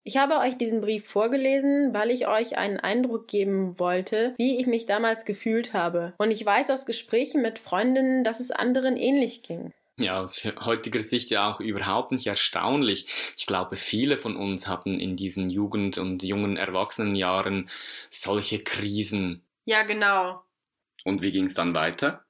Ich 0.07 0.15
habe 0.15 0.37
euch 0.37 0.57
diesen 0.57 0.79
Brief 0.79 1.05
vorgelesen, 1.05 1.93
weil 1.93 2.11
ich 2.11 2.29
euch 2.29 2.57
einen 2.57 2.79
Eindruck 2.79 3.27
geben 3.27 3.77
wollte, 3.77 4.33
wie 4.37 4.57
ich 4.57 4.65
mich 4.65 4.85
damals 4.85 5.25
gefühlt 5.25 5.73
habe. 5.73 6.13
Und 6.17 6.31
ich 6.31 6.45
weiß 6.45 6.69
aus 6.69 6.85
Gesprächen 6.85 7.41
mit 7.41 7.59
Freundinnen, 7.59 8.23
dass 8.23 8.39
es 8.39 8.49
anderen 8.49 8.95
ähnlich 8.95 9.43
ging. 9.43 9.73
Ja, 9.99 10.21
aus 10.21 10.45
heutiger 10.61 11.01
Sicht 11.01 11.29
ja 11.29 11.51
auch 11.51 11.59
überhaupt 11.59 12.13
nicht 12.13 12.25
erstaunlich. 12.25 13.33
Ich 13.35 13.47
glaube, 13.47 13.75
viele 13.75 14.15
von 14.15 14.37
uns 14.37 14.69
hatten 14.69 14.97
in 14.97 15.17
diesen 15.17 15.49
Jugend- 15.49 15.97
und 15.97 16.23
jungen 16.23 16.55
Erwachsenenjahren 16.55 17.69
solche 18.09 18.63
Krisen. 18.63 19.43
Ja, 19.65 19.83
genau. 19.83 20.41
Und 21.03 21.21
wie 21.21 21.33
ging 21.33 21.47
es 21.47 21.53
dann 21.53 21.75
weiter? 21.75 22.23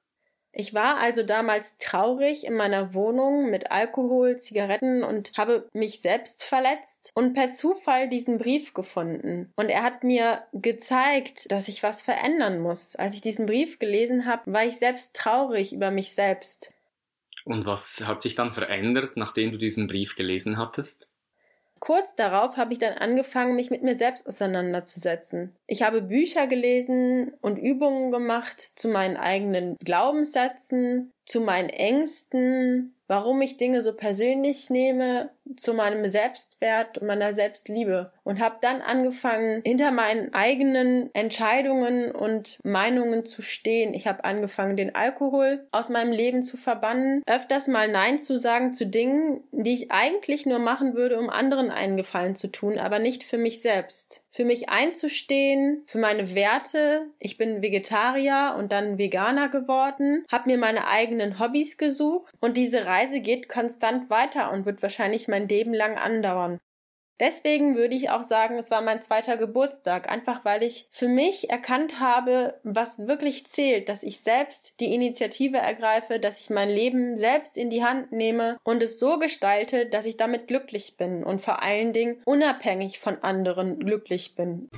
Ich 0.60 0.74
war 0.74 0.96
also 0.96 1.22
damals 1.22 1.78
traurig 1.78 2.44
in 2.44 2.54
meiner 2.54 2.92
Wohnung 2.92 3.48
mit 3.48 3.70
Alkohol, 3.70 4.38
Zigaretten 4.38 5.04
und 5.04 5.30
habe 5.36 5.68
mich 5.72 6.00
selbst 6.00 6.42
verletzt 6.42 7.12
und 7.14 7.32
per 7.34 7.52
Zufall 7.52 8.08
diesen 8.08 8.38
Brief 8.38 8.74
gefunden. 8.74 9.52
Und 9.54 9.68
er 9.68 9.84
hat 9.84 10.02
mir 10.02 10.42
gezeigt, 10.52 11.52
dass 11.52 11.68
ich 11.68 11.84
was 11.84 12.02
verändern 12.02 12.58
muss. 12.58 12.96
Als 12.96 13.14
ich 13.14 13.20
diesen 13.20 13.46
Brief 13.46 13.78
gelesen 13.78 14.26
habe, 14.26 14.52
war 14.52 14.64
ich 14.64 14.78
selbst 14.78 15.14
traurig 15.14 15.72
über 15.72 15.92
mich 15.92 16.12
selbst. 16.16 16.72
Und 17.44 17.64
was 17.64 18.08
hat 18.08 18.20
sich 18.20 18.34
dann 18.34 18.52
verändert, 18.52 19.12
nachdem 19.14 19.52
du 19.52 19.58
diesen 19.58 19.86
Brief 19.86 20.16
gelesen 20.16 20.58
hattest? 20.58 21.08
Kurz 21.80 22.14
darauf 22.14 22.56
habe 22.56 22.72
ich 22.72 22.78
dann 22.78 22.94
angefangen, 22.94 23.56
mich 23.56 23.70
mit 23.70 23.82
mir 23.82 23.96
selbst 23.96 24.26
auseinanderzusetzen. 24.26 25.56
Ich 25.66 25.82
habe 25.82 26.02
Bücher 26.02 26.46
gelesen 26.46 27.32
und 27.40 27.58
Übungen 27.58 28.10
gemacht 28.10 28.72
zu 28.74 28.88
meinen 28.88 29.16
eigenen 29.16 29.76
Glaubenssätzen, 29.84 31.12
zu 31.24 31.40
meinen 31.40 31.68
Ängsten, 31.68 32.97
warum 33.08 33.42
ich 33.42 33.56
Dinge 33.56 33.82
so 33.82 33.94
persönlich 33.94 34.70
nehme, 34.70 35.30
zu 35.56 35.72
meinem 35.72 36.06
Selbstwert 36.08 36.98
und 36.98 37.06
meiner 37.06 37.32
Selbstliebe 37.32 38.12
und 38.22 38.38
habe 38.40 38.56
dann 38.60 38.82
angefangen, 38.82 39.62
hinter 39.64 39.90
meinen 39.90 40.34
eigenen 40.34 41.10
Entscheidungen 41.14 42.12
und 42.12 42.60
Meinungen 42.64 43.24
zu 43.24 43.42
stehen. 43.42 43.94
Ich 43.94 44.06
habe 44.06 44.24
angefangen, 44.24 44.76
den 44.76 44.94
Alkohol 44.94 45.66
aus 45.72 45.88
meinem 45.88 46.12
Leben 46.12 46.42
zu 46.42 46.56
verbannen, 46.56 47.22
öfters 47.26 47.66
mal 47.66 47.88
Nein 47.88 48.18
zu 48.18 48.38
sagen 48.38 48.72
zu 48.72 48.86
Dingen, 48.86 49.42
die 49.52 49.74
ich 49.74 49.90
eigentlich 49.90 50.46
nur 50.46 50.58
machen 50.58 50.94
würde, 50.94 51.18
um 51.18 51.30
anderen 51.30 51.70
einen 51.70 51.96
Gefallen 51.96 52.34
zu 52.34 52.48
tun, 52.48 52.78
aber 52.78 52.98
nicht 52.98 53.24
für 53.24 53.38
mich 53.38 53.62
selbst. 53.62 54.22
Für 54.30 54.44
mich 54.44 54.68
einzustehen, 54.68 55.84
für 55.86 55.98
meine 55.98 56.34
Werte. 56.34 57.06
Ich 57.18 57.38
bin 57.38 57.62
Vegetarier 57.62 58.54
und 58.58 58.72
dann 58.72 58.98
Veganer 58.98 59.48
geworden, 59.48 60.24
habe 60.30 60.50
mir 60.50 60.58
meine 60.58 60.86
eigenen 60.86 61.38
Hobbys 61.38 61.78
gesucht 61.78 62.32
und 62.40 62.56
diese 62.56 62.86
Reise 62.86 63.20
geht 63.20 63.48
konstant 63.48 64.10
weiter 64.10 64.52
und 64.52 64.66
wird 64.66 64.82
wahrscheinlich 64.82 65.28
mein 65.28 65.48
Leben 65.48 65.72
lang 65.72 65.96
andauern. 65.96 66.60
Deswegen 67.20 67.74
würde 67.74 67.96
ich 67.96 68.10
auch 68.10 68.22
sagen, 68.22 68.58
es 68.58 68.70
war 68.70 68.80
mein 68.80 69.02
zweiter 69.02 69.36
Geburtstag, 69.36 70.08
einfach 70.08 70.44
weil 70.44 70.62
ich 70.62 70.86
für 70.92 71.08
mich 71.08 71.50
erkannt 71.50 71.98
habe, 71.98 72.60
was 72.62 73.08
wirklich 73.08 73.44
zählt, 73.44 73.88
dass 73.88 74.04
ich 74.04 74.20
selbst 74.20 74.78
die 74.78 74.94
Initiative 74.94 75.56
ergreife, 75.56 76.20
dass 76.20 76.38
ich 76.38 76.48
mein 76.48 76.68
Leben 76.68 77.16
selbst 77.16 77.56
in 77.56 77.70
die 77.70 77.82
Hand 77.82 78.12
nehme 78.12 78.56
und 78.62 78.84
es 78.84 79.00
so 79.00 79.18
gestalte, 79.18 79.86
dass 79.86 80.06
ich 80.06 80.16
damit 80.16 80.46
glücklich 80.46 80.96
bin 80.96 81.24
und 81.24 81.40
vor 81.40 81.60
allen 81.60 81.92
Dingen 81.92 82.22
unabhängig 82.24 83.00
von 83.00 83.20
anderen 83.24 83.80
glücklich 83.80 84.36
bin. 84.36 84.68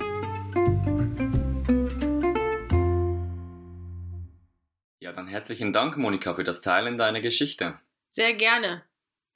Ja, 4.99 5.13
dann 5.13 5.27
herzlichen 5.27 5.73
Dank, 5.73 5.95
Monika, 5.97 6.33
für 6.33 6.43
das 6.43 6.61
Teilen 6.61 6.97
deiner 6.97 7.21
Geschichte. 7.21 7.79
Sehr 8.09 8.33
gerne. 8.33 8.81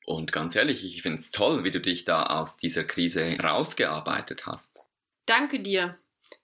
Und 0.06 0.32
ganz 0.32 0.56
ehrlich, 0.56 0.86
ich 0.86 1.02
finde 1.02 1.20
es 1.20 1.32
toll, 1.32 1.64
wie 1.64 1.72
du 1.72 1.82
dich 1.82 2.06
da 2.06 2.28
aus 2.28 2.58
dieser 2.58 2.84
Krise 2.84 3.38
rausgearbeitet 3.42 4.46
hast. 4.46 4.80
Danke 5.26 5.60
dir. 5.60 5.98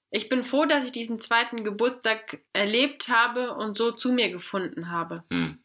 Ich 0.10 0.30
bin 0.30 0.44
froh, 0.44 0.66
dass 0.66 0.86
ich 0.86 0.92
diesen 0.92 1.20
zweiten 1.20 1.64
Geburtstag 1.64 2.40
erlebt 2.54 3.08
habe 3.08 3.54
und 3.54 3.78
so 3.78 3.92
zu 3.92 4.12
mir 4.12 4.30
gefunden 4.30 4.90
habe. 4.90 5.24
Hm. 5.32 5.60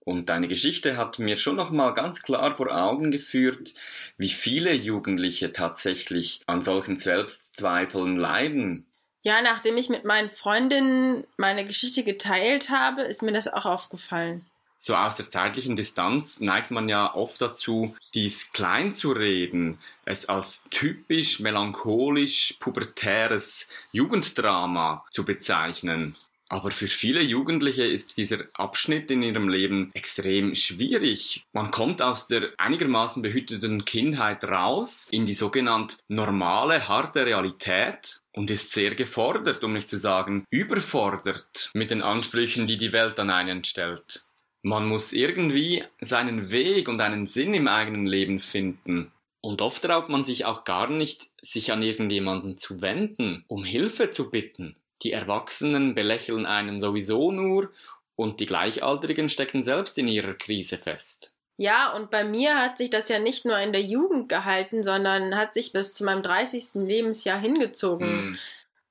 Und 0.00 0.28
deine 0.28 0.48
Geschichte 0.48 0.96
hat 0.96 1.18
mir 1.18 1.36
schon 1.36 1.56
noch 1.56 1.70
mal 1.70 1.90
ganz 1.90 2.22
klar 2.22 2.54
vor 2.54 2.70
Augen 2.70 3.10
geführt, 3.10 3.74
wie 4.16 4.28
viele 4.28 4.72
Jugendliche 4.72 5.52
tatsächlich 5.52 6.40
an 6.46 6.62
solchen 6.62 6.96
Selbstzweifeln 6.96 8.16
leiden. 8.16 8.86
Ja, 9.22 9.42
nachdem 9.42 9.76
ich 9.76 9.88
mit 9.88 10.04
meinen 10.04 10.30
Freundinnen 10.30 11.24
meine 11.36 11.64
Geschichte 11.64 12.04
geteilt 12.04 12.70
habe, 12.70 13.02
ist 13.02 13.22
mir 13.22 13.32
das 13.32 13.48
auch 13.48 13.66
aufgefallen 13.66 14.46
so 14.78 14.94
aus 14.94 15.16
der 15.16 15.28
zeitlichen 15.28 15.76
Distanz 15.76 16.40
neigt 16.40 16.70
man 16.70 16.88
ja 16.88 17.14
oft 17.14 17.40
dazu, 17.42 17.96
dies 18.14 18.52
klein 18.52 18.90
zu 18.90 19.12
reden, 19.12 19.78
es 20.04 20.28
als 20.28 20.64
typisch 20.70 21.40
melancholisch 21.40 22.54
pubertäres 22.60 23.70
Jugenddrama 23.92 25.04
zu 25.10 25.24
bezeichnen. 25.24 26.16
Aber 26.50 26.70
für 26.70 26.88
viele 26.88 27.20
Jugendliche 27.20 27.84
ist 27.84 28.16
dieser 28.16 28.44
Abschnitt 28.54 29.10
in 29.10 29.22
ihrem 29.22 29.50
Leben 29.50 29.90
extrem 29.92 30.54
schwierig. 30.54 31.44
Man 31.52 31.70
kommt 31.70 32.00
aus 32.00 32.26
der 32.26 32.52
einigermaßen 32.56 33.20
behüteten 33.20 33.84
Kindheit 33.84 34.44
raus 34.44 35.08
in 35.10 35.26
die 35.26 35.34
sogenannte 35.34 35.96
normale, 36.08 36.88
harte 36.88 37.26
Realität 37.26 38.22
und 38.32 38.50
ist 38.50 38.72
sehr 38.72 38.94
gefordert, 38.94 39.62
um 39.62 39.74
nicht 39.74 39.88
zu 39.88 39.98
sagen 39.98 40.44
überfordert 40.48 41.70
mit 41.74 41.90
den 41.90 42.02
Ansprüchen, 42.02 42.66
die 42.66 42.78
die 42.78 42.94
Welt 42.94 43.20
an 43.20 43.28
einen 43.28 43.64
stellt. 43.64 44.27
Man 44.68 44.86
muss 44.86 45.14
irgendwie 45.14 45.82
seinen 45.98 46.50
Weg 46.50 46.90
und 46.90 47.00
einen 47.00 47.24
Sinn 47.24 47.54
im 47.54 47.68
eigenen 47.68 48.04
Leben 48.04 48.38
finden. 48.38 49.10
Und 49.40 49.62
oft 49.62 49.82
traut 49.82 50.10
man 50.10 50.24
sich 50.24 50.44
auch 50.44 50.64
gar 50.64 50.90
nicht, 50.90 51.30
sich 51.40 51.72
an 51.72 51.82
irgendjemanden 51.82 52.58
zu 52.58 52.82
wenden, 52.82 53.46
um 53.48 53.64
Hilfe 53.64 54.10
zu 54.10 54.28
bitten. 54.28 54.76
Die 55.00 55.12
Erwachsenen 55.12 55.94
belächeln 55.94 56.44
einen 56.44 56.80
sowieso 56.80 57.32
nur 57.32 57.70
und 58.14 58.40
die 58.40 58.46
Gleichaltrigen 58.46 59.30
stecken 59.30 59.62
selbst 59.62 59.96
in 59.96 60.06
ihrer 60.06 60.34
Krise 60.34 60.76
fest. 60.76 61.32
Ja, 61.56 61.94
und 61.94 62.10
bei 62.10 62.22
mir 62.22 62.60
hat 62.60 62.76
sich 62.76 62.90
das 62.90 63.08
ja 63.08 63.18
nicht 63.18 63.46
nur 63.46 63.58
in 63.58 63.72
der 63.72 63.80
Jugend 63.80 64.28
gehalten, 64.28 64.82
sondern 64.82 65.34
hat 65.34 65.54
sich 65.54 65.72
bis 65.72 65.94
zu 65.94 66.04
meinem 66.04 66.22
30. 66.22 66.74
Lebensjahr 66.74 67.40
hingezogen. 67.40 68.32
Mm. 68.32 68.38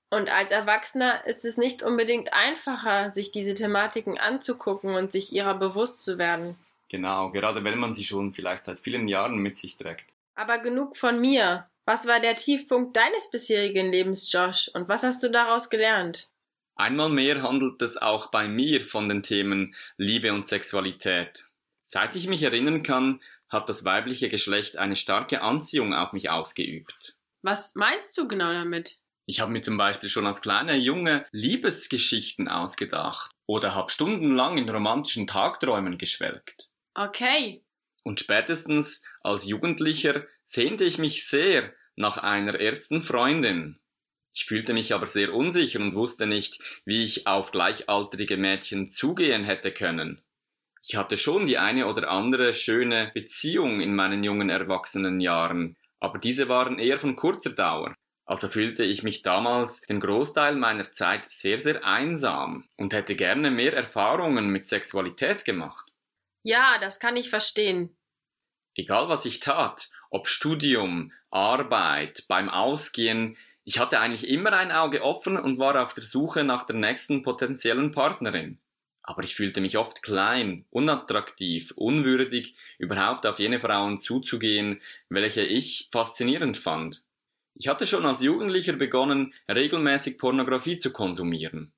Und 0.09 0.31
als 0.31 0.51
Erwachsener 0.51 1.25
ist 1.25 1.43
es 1.43 1.57
nicht 1.57 1.83
unbedingt 1.83 2.33
einfacher, 2.33 3.11
sich 3.11 3.31
diese 3.31 3.53
Thematiken 3.53 4.17
anzugucken 4.17 4.95
und 4.95 5.11
sich 5.11 5.33
ihrer 5.33 5.55
bewusst 5.55 6.03
zu 6.03 6.17
werden. 6.17 6.55
Genau, 6.89 7.31
gerade 7.31 7.63
wenn 7.63 7.77
man 7.77 7.93
sie 7.93 8.05
schon 8.05 8.33
vielleicht 8.33 8.63
seit 8.63 8.79
vielen 8.79 9.09
Jahren 9.09 9.37
mit 9.37 9.57
sich 9.57 9.75
trägt. 9.75 10.05
Aber 10.35 10.59
genug 10.59 10.95
von 10.95 11.19
mir. 11.19 11.67
Was 11.85 12.05
war 12.05 12.19
der 12.19 12.35
Tiefpunkt 12.35 12.95
deines 12.95 13.29
bisherigen 13.29 13.91
Lebens, 13.91 14.31
Josh, 14.31 14.69
und 14.73 14.89
was 14.89 15.03
hast 15.03 15.23
du 15.23 15.29
daraus 15.29 15.69
gelernt? 15.69 16.27
Einmal 16.75 17.09
mehr 17.09 17.41
handelt 17.41 17.81
es 17.81 17.97
auch 17.97 18.27
bei 18.27 18.47
mir 18.47 18.81
von 18.81 19.09
den 19.09 19.23
Themen 19.23 19.73
Liebe 19.97 20.31
und 20.31 20.45
Sexualität. 20.45 21.49
Seit 21.81 22.15
ich 22.15 22.27
mich 22.27 22.43
erinnern 22.43 22.83
kann, 22.83 23.21
hat 23.49 23.69
das 23.69 23.85
weibliche 23.85 24.29
Geschlecht 24.29 24.77
eine 24.77 24.95
starke 24.95 25.41
Anziehung 25.41 25.93
auf 25.93 26.13
mich 26.13 26.29
ausgeübt. 26.29 27.15
Was 27.41 27.75
meinst 27.75 28.17
du 28.17 28.27
genau 28.27 28.51
damit? 28.51 28.97
Ich 29.29 29.41
habe 29.41 29.51
mir 29.51 29.61
zum 29.61 29.75
Beispiel 29.75 30.07
schon 30.07 30.25
als 30.25 30.41
kleiner 30.41 30.75
Junge 30.75 31.25
Liebesgeschichten 31.31 32.47
ausgedacht 32.47 33.31
oder 33.45 33.75
habe 33.75 33.91
stundenlang 33.91 34.57
in 34.57 34.69
romantischen 34.69 35.27
Tagträumen 35.27 35.97
geschwelgt. 35.97 36.69
Okay. 36.93 37.61
Und 38.03 38.21
spätestens 38.21 39.03
als 39.21 39.45
Jugendlicher 39.45 40.25
sehnte 40.43 40.85
ich 40.85 40.97
mich 40.97 41.27
sehr 41.27 41.73
nach 41.97 42.17
einer 42.17 42.55
ersten 42.55 43.01
Freundin. 43.01 43.79
Ich 44.33 44.45
fühlte 44.45 44.73
mich 44.73 44.93
aber 44.93 45.07
sehr 45.07 45.33
unsicher 45.33 45.81
und 45.81 45.93
wusste 45.93 46.25
nicht, 46.25 46.81
wie 46.85 47.03
ich 47.03 47.27
auf 47.27 47.51
gleichaltrige 47.51 48.37
Mädchen 48.37 48.85
zugehen 48.85 49.43
hätte 49.43 49.73
können. 49.73 50.21
Ich 50.87 50.95
hatte 50.95 51.17
schon 51.17 51.47
die 51.47 51.57
eine 51.57 51.87
oder 51.87 52.09
andere 52.09 52.53
schöne 52.53 53.11
Beziehung 53.13 53.81
in 53.81 53.93
meinen 53.93 54.23
jungen 54.23 54.49
erwachsenen 54.49 55.19
Jahren, 55.19 55.75
aber 55.99 56.17
diese 56.17 56.47
waren 56.47 56.79
eher 56.79 56.97
von 56.97 57.17
kurzer 57.17 57.49
Dauer. 57.49 57.93
Also 58.27 58.49
fühlte 58.49 58.83
ich 58.83 59.03
mich 59.03 59.21
damals 59.21 59.81
den 59.81 60.01
Großteil 60.01 60.55
meiner 60.55 60.91
Zeit 60.91 61.31
sehr, 61.31 61.59
sehr 61.59 61.85
einsam 61.85 62.67
und 62.75 62.93
hätte 62.93 63.15
gerne 63.15 63.49
mehr 63.49 63.73
Erfahrungen 63.73 64.49
mit 64.49 64.67
Sexualität 64.67 65.45
gemacht. 65.45 65.89
Ja, 66.43 66.77
das 66.81 66.99
kann 66.99 67.15
ich 67.15 67.29
verstehen. 67.29 67.95
Egal 68.75 69.07
was 69.07 69.23
ich 69.23 69.39
tat, 69.39 69.89
ob 70.09 70.27
Studium, 70.27 71.13
Arbeit, 71.31 72.25
beim 72.27 72.49
Ausgehen, 72.49 73.37
ich 73.63 73.79
hatte 73.79 74.01
eigentlich 74.01 74.27
immer 74.27 74.51
ein 74.51 74.73
Auge 74.73 75.03
offen 75.03 75.37
und 75.37 75.57
war 75.57 75.81
auf 75.81 75.93
der 75.93 76.03
Suche 76.03 76.43
nach 76.43 76.65
der 76.65 76.75
nächsten 76.75 77.21
potenziellen 77.21 77.93
Partnerin. 77.93 78.59
Aber 79.03 79.23
ich 79.23 79.35
fühlte 79.35 79.61
mich 79.61 79.77
oft 79.77 80.03
klein, 80.03 80.65
unattraktiv, 80.69 81.71
unwürdig, 81.77 82.57
überhaupt 82.77 83.25
auf 83.25 83.39
jene 83.39 83.61
Frauen 83.61 83.97
zuzugehen, 83.97 84.81
welche 85.07 85.43
ich 85.43 85.87
faszinierend 85.93 86.57
fand. 86.57 87.01
Ich 87.59 87.67
hatte 87.67 87.87
schon 87.87 88.05
als 88.05 88.21
Jugendlicher 88.21 88.73
begonnen, 88.73 89.33
regelmäßig 89.49 90.19
Pornografie 90.19 90.77
zu 90.77 90.91
konsumieren. 90.91 91.73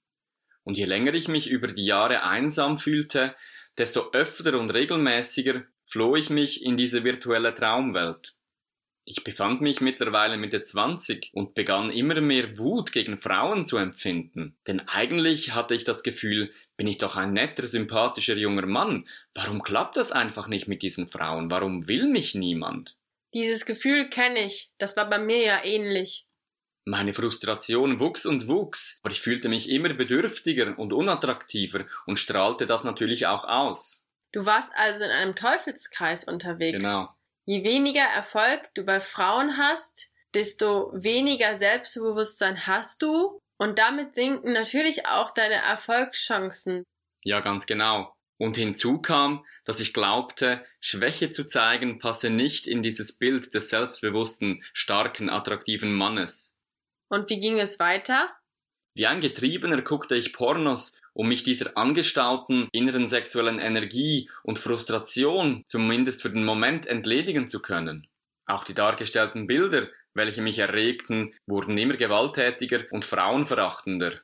Und 0.63 0.77
je 0.77 0.83
länger 0.83 1.13
ich 1.13 1.29
mich 1.29 1.50
über 1.50 1.67
die 1.67 1.86
Jahre 1.86 2.24
einsam 2.24 2.77
fühlte, 2.77 3.33
desto 3.77 4.12
öfter 4.12 4.59
und 4.59 4.74
regelmäßiger 4.74 5.63
floh 5.86 6.17
ich 6.17 6.29
mich 6.29 6.63
in 6.63 6.75
diese 6.75 7.05
virtuelle 7.05 7.55
Traumwelt. 7.55 8.36
Ich 9.05 9.24
befand 9.24 9.62
mich 9.62 9.79
mittlerweile 9.79 10.36
Mitte 10.36 10.62
20 10.62 11.31
und 11.33 11.55
begann 11.55 11.89
immer 11.89 12.19
mehr 12.19 12.59
Wut 12.59 12.91
gegen 12.91 13.17
Frauen 13.17 13.63
zu 13.63 13.77
empfinden. 13.77 14.57
Denn 14.67 14.81
eigentlich 14.81 15.55
hatte 15.55 15.74
ich 15.74 15.86
das 15.86 16.03
Gefühl, 16.03 16.51
bin 16.75 16.88
ich 16.88 17.00
doch 17.00 17.15
ein 17.15 17.33
netter, 17.33 17.65
sympathischer 17.65 18.36
junger 18.36 18.67
Mann. 18.67 19.07
Warum 19.33 19.63
klappt 19.63 19.98
das 19.98 20.12
einfach 20.12 20.48
nicht 20.48 20.67
mit 20.67 20.83
diesen 20.83 21.07
Frauen? 21.07 21.50
Warum 21.50 21.88
will 21.88 22.07
mich 22.07 22.36
niemand? 22.36 22.99
Dieses 23.33 23.65
Gefühl 23.65 24.09
kenne 24.09 24.45
ich, 24.45 24.71
das 24.77 24.98
war 24.98 25.09
bei 25.09 25.19
mir 25.19 25.43
ja 25.43 25.63
ähnlich. 25.63 26.25
Meine 26.86 27.13
Frustration 27.13 28.00
wuchs 28.00 28.25
und 28.25 28.48
wuchs, 28.48 29.00
aber 29.03 29.12
ich 29.12 29.21
fühlte 29.21 29.50
mich 29.50 29.69
immer 29.69 29.93
bedürftiger 29.93 30.77
und 30.79 30.91
unattraktiver 30.91 31.86
und 32.07 32.17
strahlte 32.17 32.65
das 32.65 32.83
natürlich 32.83 33.27
auch 33.27 33.43
aus. 33.43 34.05
Du 34.31 34.45
warst 34.45 34.71
also 34.75 35.03
in 35.03 35.12
einem 35.12 35.36
Teufelskreis 35.36 36.24
unterwegs. 36.24 36.77
Genau. 36.77 37.09
Je 37.45 37.63
weniger 37.63 38.03
Erfolg 38.03 38.74
du 38.74 38.83
bei 38.83 39.00
Frauen 39.00 39.57
hast, 39.57 40.09
desto 40.33 40.91
weniger 40.93 41.57
Selbstbewusstsein 41.57 42.67
hast 42.67 43.01
du 43.01 43.39
und 43.57 43.77
damit 43.77 44.15
sinken 44.15 44.53
natürlich 44.53 45.05
auch 45.07 45.31
deine 45.31 45.55
Erfolgschancen. 45.55 46.83
Ja, 47.24 47.39
ganz 47.41 47.65
genau. 47.65 48.13
Und 48.39 48.55
hinzu 48.55 49.01
kam, 49.01 49.46
dass 49.65 49.81
ich 49.81 49.93
glaubte, 49.93 50.65
Schwäche 50.79 51.29
zu 51.29 51.46
zeigen 51.46 52.00
passe 52.00 52.29
nicht 52.29 52.67
in 52.67 52.81
dieses 52.81 53.17
Bild 53.17 53.53
des 53.53 53.69
selbstbewussten, 53.69 54.63
starken, 54.74 55.29
attraktiven 55.29 55.93
Mannes. 55.93 56.55
Und 57.10 57.29
wie 57.29 57.39
ging 57.39 57.60
es 57.60 57.79
weiter? 57.79 58.29
Wie 58.96 59.08
ein 59.08 59.19
Getriebener 59.19 59.81
guckte 59.81 60.15
ich 60.15 60.31
Pornos, 60.31 61.00
um 61.13 61.27
mich 61.27 61.43
dieser 61.43 61.77
angestauten 61.77 62.69
inneren 62.72 63.08
sexuellen 63.08 63.60
Energie 63.60 64.29
und 64.43 64.58
Frustration 64.58 65.63
zumindest 65.65 66.22
für 66.22 66.29
den 66.29 66.46
Moment 66.46 66.88
entledigen 66.88 67.48
zu 67.48 67.62
können. 67.62 68.08
Auch 68.46 68.63
die 68.63 68.74
dargestellten 68.74 69.48
Bilder, 69.48 69.89
welche 70.13 70.41
mich 70.41 70.60
erregten, 70.60 71.36
wurden 71.46 71.77
immer 71.77 71.98
gewalttätiger 71.98 72.86
und 72.91 73.03
frauenverachtender. 73.03 74.22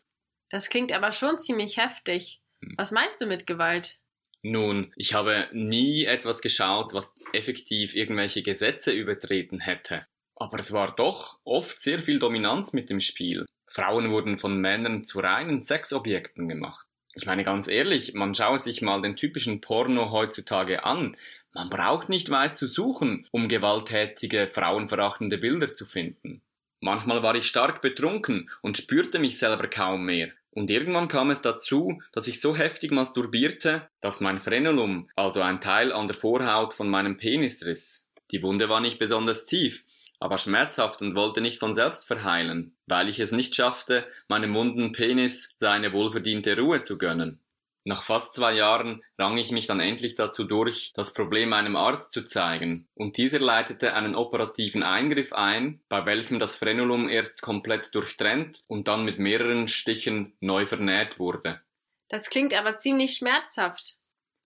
Das 0.50 0.70
klingt 0.70 0.94
aber 0.94 1.12
schon 1.12 1.38
ziemlich 1.38 1.78
heftig. 1.78 2.42
Hm. 2.64 2.76
Was 2.78 2.92
meinst 2.92 3.20
du 3.20 3.26
mit 3.26 3.46
Gewalt? 3.46 4.00
Nun, 4.48 4.94
ich 4.96 5.16
habe 5.16 5.48
nie 5.54 6.06
etwas 6.06 6.40
geschaut, 6.40 6.94
was 6.94 7.16
effektiv 7.34 7.96
irgendwelche 7.96 8.44
Gesetze 8.44 8.92
übertreten 8.92 9.60
hätte. 9.60 10.06
Aber 10.36 10.60
es 10.60 10.72
war 10.72 10.94
doch 10.96 11.40
oft 11.46 11.82
sehr 11.82 11.98
viel 11.98 12.20
Dominanz 12.20 12.72
mit 12.72 12.92
dem 12.92 13.00
Spiel. 13.00 13.48
Frauen 13.68 14.12
wurden 14.12 14.38
von 14.38 14.62
Männern 14.62 15.04
zu 15.04 15.20
reinen 15.20 15.58
Sexobjekten 15.58 16.48
gemacht. 16.48 16.86
Ich 17.16 17.26
meine 17.26 17.44
ganz 17.44 17.68
ehrlich, 17.68 18.14
man 18.14 18.36
schaue 18.36 18.60
sich 18.60 18.84
mal 18.84 19.02
den 19.02 19.16
typischen 19.16 19.62
Porno 19.62 20.12
heutzutage 20.12 20.84
an. 20.84 21.18
Man 21.52 21.72
braucht 21.72 22.10
nicht 22.10 22.30
weit 22.30 22.56
zu 22.56 22.68
suchen, 22.68 23.28
um 23.32 23.48
gewalttätige, 23.48 24.48
frauenverachtende 24.48 25.40
Bilder 25.40 25.74
zu 25.74 25.88
finden. 25.88 26.44
Manchmal 26.82 27.24
war 27.24 27.34
ich 27.34 27.48
stark 27.48 27.82
betrunken 27.82 28.52
und 28.62 28.78
spürte 28.78 29.18
mich 29.18 29.40
selber 29.40 29.68
kaum 29.68 30.06
mehr. 30.06 30.30
Und 30.56 30.72
irgendwann 30.72 31.10
kam 31.10 31.32
es 31.32 31.42
dazu, 31.42 32.02
dass 32.14 32.28
ich 32.28 32.40
so 32.40 32.56
heftig 32.56 32.92
masturbierte, 32.92 33.90
dass 34.00 34.22
mein 34.22 34.40
Frenulum, 34.40 35.10
also 35.18 35.42
ein 35.42 35.60
Teil 35.60 35.92
an 35.92 36.08
der 36.08 36.16
Vorhaut 36.16 36.74
von 36.74 36.90
meinem 36.90 37.18
Penis 37.18 37.66
riss. 37.66 38.08
Die 38.32 38.42
Wunde 38.42 38.70
war 38.70 38.80
nicht 38.80 38.98
besonders 38.98 39.46
tief, 39.46 39.84
aber 40.18 40.38
schmerzhaft 40.38 41.02
und 41.02 41.14
wollte 41.14 41.42
nicht 41.42 41.60
von 41.60 41.74
selbst 41.74 42.08
verheilen, 42.08 42.74
weil 42.88 43.10
ich 43.10 43.20
es 43.20 43.34
nicht 43.34 43.54
schaffte, 43.54 44.08
meinem 44.30 44.54
wunden 44.54 44.94
Penis 44.94 45.52
seine 45.56 45.92
wohlverdiente 45.92 46.58
Ruhe 46.58 46.82
zu 46.82 46.98
gönnen. 46.98 47.42
Nach 47.88 48.02
fast 48.02 48.34
zwei 48.34 48.54
Jahren 48.54 49.04
rang 49.20 49.38
ich 49.38 49.52
mich 49.52 49.68
dann 49.68 49.80
endlich 49.80 50.16
dazu 50.16 50.44
durch, 50.44 50.92
das 50.96 51.14
Problem 51.14 51.54
einem 51.54 51.76
Arzt 51.76 52.14
zu 52.14 52.26
zeigen, 52.26 52.88
und 52.96 53.18
dieser 53.18 53.40
leitete 53.40 53.94
einen 53.94 54.16
operativen 54.16 54.82
Eingriff 54.82 55.34
ein, 55.34 55.84
bei 55.88 56.04
welchem 56.08 56.40
das 56.40 56.56
Frenulum 56.56 57.10
erst 57.10 57.44
komplett 57.44 57.94
durchtrennt 57.94 58.64
und 58.68 58.88
dann 58.88 59.06
mit 59.06 59.20
mehreren 59.20 59.68
Stichen 59.68 60.36
neu 60.40 60.66
vernäht 60.66 61.20
wurde. 61.20 61.62
Das 62.10 62.32
klingt 62.32 62.56
aber 62.56 62.78
ziemlich 62.78 63.18
schmerzhaft. 63.18 63.98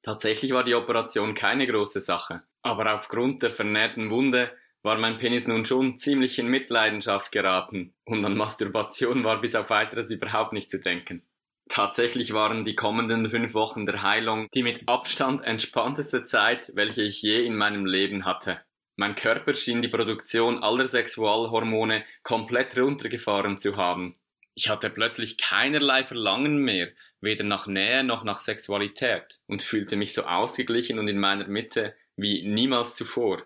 Tatsächlich 0.02 0.52
war 0.52 0.66
die 0.66 0.76
Operation 0.76 1.34
keine 1.34 1.66
große 1.66 2.02
Sache, 2.02 2.44
aber 2.62 2.94
aufgrund 2.94 3.42
der 3.42 3.52
vernähten 3.52 4.10
Wunde 4.10 4.52
war 4.82 4.98
mein 4.98 5.18
Penis 5.18 5.48
nun 5.48 5.64
schon 5.64 5.96
ziemlich 5.96 6.40
in 6.40 6.48
Mitleidenschaft 6.48 7.32
geraten, 7.32 7.94
und 8.04 8.26
an 8.26 8.36
Masturbation 8.36 9.24
war 9.24 9.40
bis 9.40 9.56
auf 9.56 9.70
weiteres 9.70 10.12
überhaupt 10.12 10.52
nicht 10.52 10.70
zu 10.70 10.82
denken. 10.82 11.26
Tatsächlich 11.70 12.34
waren 12.34 12.66
die 12.66 12.76
kommenden 12.76 13.30
fünf 13.30 13.54
Wochen 13.54 13.86
der 13.86 14.02
Heilung 14.02 14.50
die 14.54 14.64
mit 14.64 14.90
Abstand 14.90 15.46
entspannteste 15.46 16.24
Zeit, 16.24 16.72
welche 16.74 17.04
ich 17.04 17.22
je 17.22 17.46
in 17.46 17.56
meinem 17.56 17.86
Leben 17.86 18.26
hatte. 18.26 18.62
Mein 18.96 19.16
Körper 19.16 19.56
schien 19.56 19.82
die 19.82 19.88
Produktion 19.88 20.62
aller 20.62 20.90
Sexualhormone 20.90 22.04
komplett 22.24 22.78
runtergefahren 22.78 23.58
zu 23.58 23.78
haben. 23.78 24.20
Ich 24.56 24.68
hatte 24.68 24.90
plötzlich 24.90 25.38
keinerlei 25.38 26.04
Verlangen 26.04 26.58
mehr, 26.58 26.90
weder 27.22 27.46
nach 27.46 27.68
Nähe 27.68 28.04
noch 28.04 28.26
nach 28.26 28.40
Sexualität, 28.40 29.40
und 29.48 29.64
fühlte 29.64 29.96
mich 29.96 30.14
so 30.14 30.24
ausgeglichen 30.24 31.00
und 31.00 31.08
in 31.08 31.20
meiner 31.20 31.48
Mitte 31.48 31.96
wie 32.18 32.46
niemals 32.46 32.96
zuvor. 32.96 33.44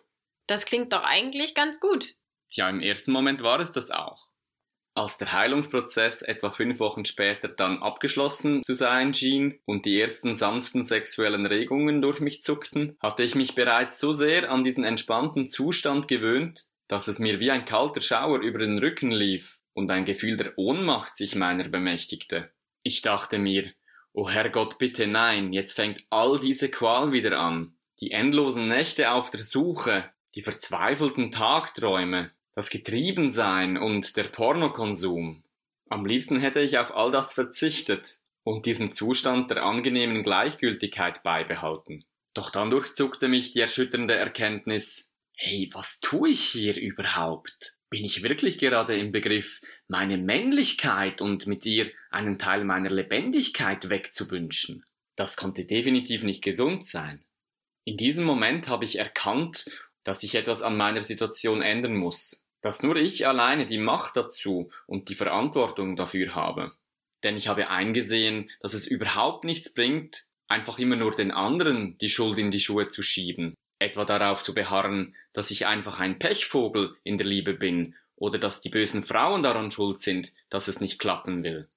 Das 0.48 0.66
klingt 0.66 0.92
doch 0.94 1.04
eigentlich 1.04 1.54
ganz 1.54 1.80
gut. 1.80 2.16
Tja, 2.50 2.70
im 2.70 2.82
ersten 2.82 3.12
Moment 3.12 3.44
war 3.44 3.60
es 3.60 3.74
das 3.74 3.92
auch. 3.92 4.28
Als 4.96 5.18
der 5.18 5.32
Heilungsprozess 5.32 6.22
etwa 6.22 6.52
fünf 6.52 6.80
Wochen 6.80 7.04
später 7.04 7.48
dann 7.48 7.82
abgeschlossen 7.82 8.64
zu 8.64 8.76
sein 8.76 9.14
schien 9.14 9.60
und 9.66 9.86
die 9.86 10.00
ersten 10.00 10.36
sanften 10.36 10.84
sexuellen 10.84 11.48
Regungen 11.48 12.02
durch 12.02 12.20
mich 12.20 12.42
zuckten, 12.42 12.96
hatte 13.02 13.24
ich 13.24 13.34
mich 13.34 13.56
bereits 13.56 14.00
so 14.00 14.14
sehr 14.14 14.52
an 14.52 14.64
diesen 14.64 14.84
entspannten 14.84 15.48
Zustand 15.48 16.08
gewöhnt, 16.08 16.68
dass 16.88 17.08
es 17.08 17.18
mir 17.18 17.40
wie 17.40 17.50
ein 17.50 17.66
kalter 17.66 18.02
Schauer 18.02 18.42
über 18.42 18.60
den 18.60 18.78
Rücken 18.78 19.10
lief 19.10 19.60
und 19.74 19.90
ein 19.90 20.06
Gefühl 20.06 20.38
der 20.38 20.58
Ohnmacht 20.58 21.18
sich 21.18 21.36
meiner 21.36 21.68
bemächtigte. 21.70 22.52
Ich 22.84 23.02
dachte 23.02 23.40
mir, 23.40 23.72
oh 24.12 24.30
Herrgott, 24.30 24.78
bitte 24.78 25.08
nein, 25.08 25.54
jetzt 25.54 25.74
fängt 25.74 26.06
all 26.12 26.40
diese 26.40 26.70
Qual 26.70 27.12
wieder 27.12 27.40
an. 27.40 27.76
Die 28.00 28.12
endlosen 28.12 28.68
Nächte 28.68 29.12
auf 29.12 29.32
der 29.32 29.44
Suche, 29.44 30.12
die 30.36 30.44
verzweifelten 30.44 31.32
Tagträume, 31.32 32.32
das 32.56 32.70
Getriebensein 32.70 33.78
und 33.78 34.16
der 34.16 34.26
Pornokonsum. 34.26 35.44
Am 35.90 36.06
liebsten 36.06 36.40
hätte 36.40 36.60
ich 36.60 36.78
auf 36.78 36.96
all 36.96 37.12
das 37.12 37.34
verzichtet 37.34 38.20
und 38.44 38.66
diesen 38.66 38.92
Zustand 38.92 39.50
der 39.50 39.64
angenehmen 39.64 40.24
Gleichgültigkeit 40.24 41.24
beibehalten. 41.24 42.04
Doch 42.34 42.50
dann 42.50 42.70
durchzuckte 42.70 43.28
mich 43.28 43.52
die 43.52 43.62
erschütternde 43.62 44.16
Erkenntnis, 44.16 45.14
hey, 45.36 45.70
was 45.74 46.00
tue 46.00 46.30
ich 46.30 46.44
hier 46.44 46.78
überhaupt? 46.78 47.78
Bin 47.90 48.06
ich 48.06 48.24
wirklich 48.24 48.58
gerade 48.58 48.96
im 48.98 49.12
Begriff, 49.12 49.62
meine 49.88 50.18
Männlichkeit 50.18 51.22
und 51.22 51.48
mit 51.48 51.66
ihr 51.66 51.92
einen 52.12 52.40
Teil 52.40 52.66
meiner 52.66 52.90
Lebendigkeit 52.90 53.90
wegzuwünschen? 53.90 54.86
Das 55.16 55.38
konnte 55.38 55.66
definitiv 55.66 56.24
nicht 56.24 56.44
gesund 56.44 56.86
sein. 56.86 57.24
In 57.84 57.98
diesem 57.98 58.26
Moment 58.26 58.68
habe 58.68 58.86
ich 58.86 58.98
erkannt, 58.98 59.66
dass 60.04 60.24
ich 60.24 60.36
etwas 60.36 60.64
an 60.64 60.76
meiner 60.76 61.02
Situation 61.02 61.62
ändern 61.62 61.96
muss 61.96 62.43
dass 62.64 62.82
nur 62.82 62.96
ich 62.96 63.28
alleine 63.28 63.68
die 63.68 63.78
Macht 63.78 64.18
dazu 64.18 64.72
und 64.88 65.10
die 65.10 65.16
Verantwortung 65.16 65.96
dafür 65.96 66.34
habe. 66.34 66.72
Denn 67.22 67.36
ich 67.36 67.48
habe 67.48 67.70
eingesehen, 67.70 68.50
dass 68.62 68.74
es 68.74 68.88
überhaupt 68.88 69.44
nichts 69.44 69.74
bringt, 69.74 70.26
einfach 70.48 70.80
immer 70.80 70.96
nur 70.96 71.12
den 71.12 71.32
anderen 71.32 71.98
die 72.00 72.10
Schuld 72.10 72.40
in 72.40 72.52
die 72.52 72.62
Schuhe 72.62 72.88
zu 72.88 73.04
schieben, 73.04 73.54
etwa 73.80 74.06
darauf 74.06 74.44
zu 74.44 74.54
beharren, 74.54 75.16
dass 75.34 75.52
ich 75.52 75.68
einfach 75.68 76.00
ein 76.00 76.20
Pechvogel 76.20 76.96
in 77.04 77.18
der 77.18 77.28
Liebe 77.28 77.54
bin 77.54 77.96
oder 78.16 78.40
dass 78.40 78.62
die 78.62 78.70
bösen 78.70 79.04
Frauen 79.04 79.44
daran 79.44 79.70
schuld 79.70 80.02
sind, 80.02 80.34
dass 80.50 80.70
es 80.70 80.80
nicht 80.80 81.00
klappen 81.00 81.44
will. 81.44 81.68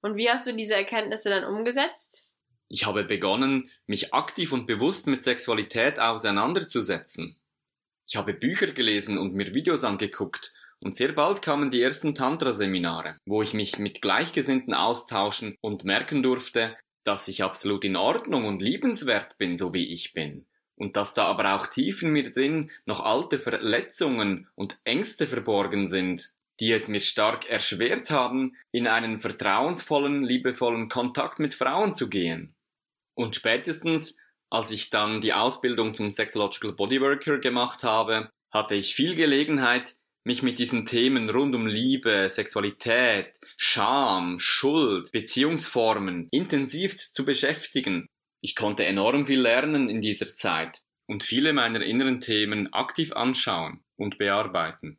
Und 0.00 0.16
wie 0.16 0.30
hast 0.30 0.46
du 0.46 0.54
diese 0.54 0.76
Erkenntnisse 0.76 1.30
dann 1.30 1.44
umgesetzt? 1.44 2.30
Ich 2.68 2.86
habe 2.86 3.04
begonnen, 3.04 3.70
mich 3.86 4.14
aktiv 4.14 4.52
und 4.52 4.66
bewusst 4.66 5.08
mit 5.08 5.24
Sexualität 5.24 5.98
auseinanderzusetzen. 5.98 7.36
Ich 8.08 8.16
habe 8.16 8.34
Bücher 8.34 8.68
gelesen 8.68 9.18
und 9.18 9.34
mir 9.34 9.54
Videos 9.54 9.82
angeguckt 9.82 10.52
und 10.84 10.94
sehr 10.94 11.12
bald 11.12 11.42
kamen 11.42 11.70
die 11.70 11.82
ersten 11.82 12.14
Tantra-Seminare, 12.14 13.16
wo 13.26 13.42
ich 13.42 13.54
mich 13.54 13.78
mit 13.78 14.02
Gleichgesinnten 14.02 14.74
austauschen 14.74 15.56
und 15.60 15.84
merken 15.84 16.22
durfte, 16.22 16.76
dass 17.04 17.28
ich 17.28 17.42
absolut 17.42 17.84
in 17.84 17.96
Ordnung 17.96 18.44
und 18.44 18.62
liebenswert 18.62 19.38
bin, 19.38 19.56
so 19.56 19.72
wie 19.72 19.92
ich 19.92 20.12
bin. 20.12 20.46
Und 20.76 20.96
dass 20.96 21.14
da 21.14 21.24
aber 21.24 21.54
auch 21.54 21.66
tief 21.66 22.02
in 22.02 22.10
mir 22.10 22.30
drin 22.30 22.70
noch 22.84 23.00
alte 23.00 23.38
Verletzungen 23.38 24.48
und 24.54 24.78
Ängste 24.84 25.26
verborgen 25.26 25.88
sind, 25.88 26.32
die 26.60 26.72
es 26.72 26.88
mir 26.88 27.00
stark 27.00 27.48
erschwert 27.48 28.10
haben, 28.10 28.56
in 28.72 28.86
einen 28.86 29.20
vertrauensvollen, 29.20 30.22
liebevollen 30.22 30.88
Kontakt 30.88 31.38
mit 31.38 31.54
Frauen 31.54 31.94
zu 31.94 32.08
gehen. 32.08 32.54
Und 33.14 33.36
spätestens, 33.36 34.18
als 34.50 34.70
ich 34.70 34.90
dann 34.90 35.20
die 35.20 35.32
Ausbildung 35.32 35.94
zum 35.94 36.10
Sexological 36.10 36.72
Bodyworker 36.72 37.38
gemacht 37.38 37.82
habe, 37.82 38.30
hatte 38.52 38.74
ich 38.74 38.94
viel 38.94 39.14
Gelegenheit, 39.14 39.96
mich 40.24 40.42
mit 40.42 40.58
diesen 40.58 40.86
Themen 40.86 41.28
rund 41.30 41.54
um 41.54 41.66
Liebe, 41.66 42.28
Sexualität, 42.28 43.38
Scham, 43.56 44.38
Schuld, 44.38 45.12
Beziehungsformen 45.12 46.28
intensiv 46.30 46.94
zu 46.94 47.24
beschäftigen. 47.24 48.08
Ich 48.40 48.54
konnte 48.54 48.86
enorm 48.86 49.26
viel 49.26 49.40
lernen 49.40 49.88
in 49.88 50.00
dieser 50.00 50.26
Zeit 50.26 50.82
und 51.06 51.22
viele 51.22 51.52
meiner 51.52 51.82
inneren 51.82 52.20
Themen 52.20 52.72
aktiv 52.72 53.12
anschauen 53.12 53.84
und 53.96 54.18
bearbeiten. 54.18 54.98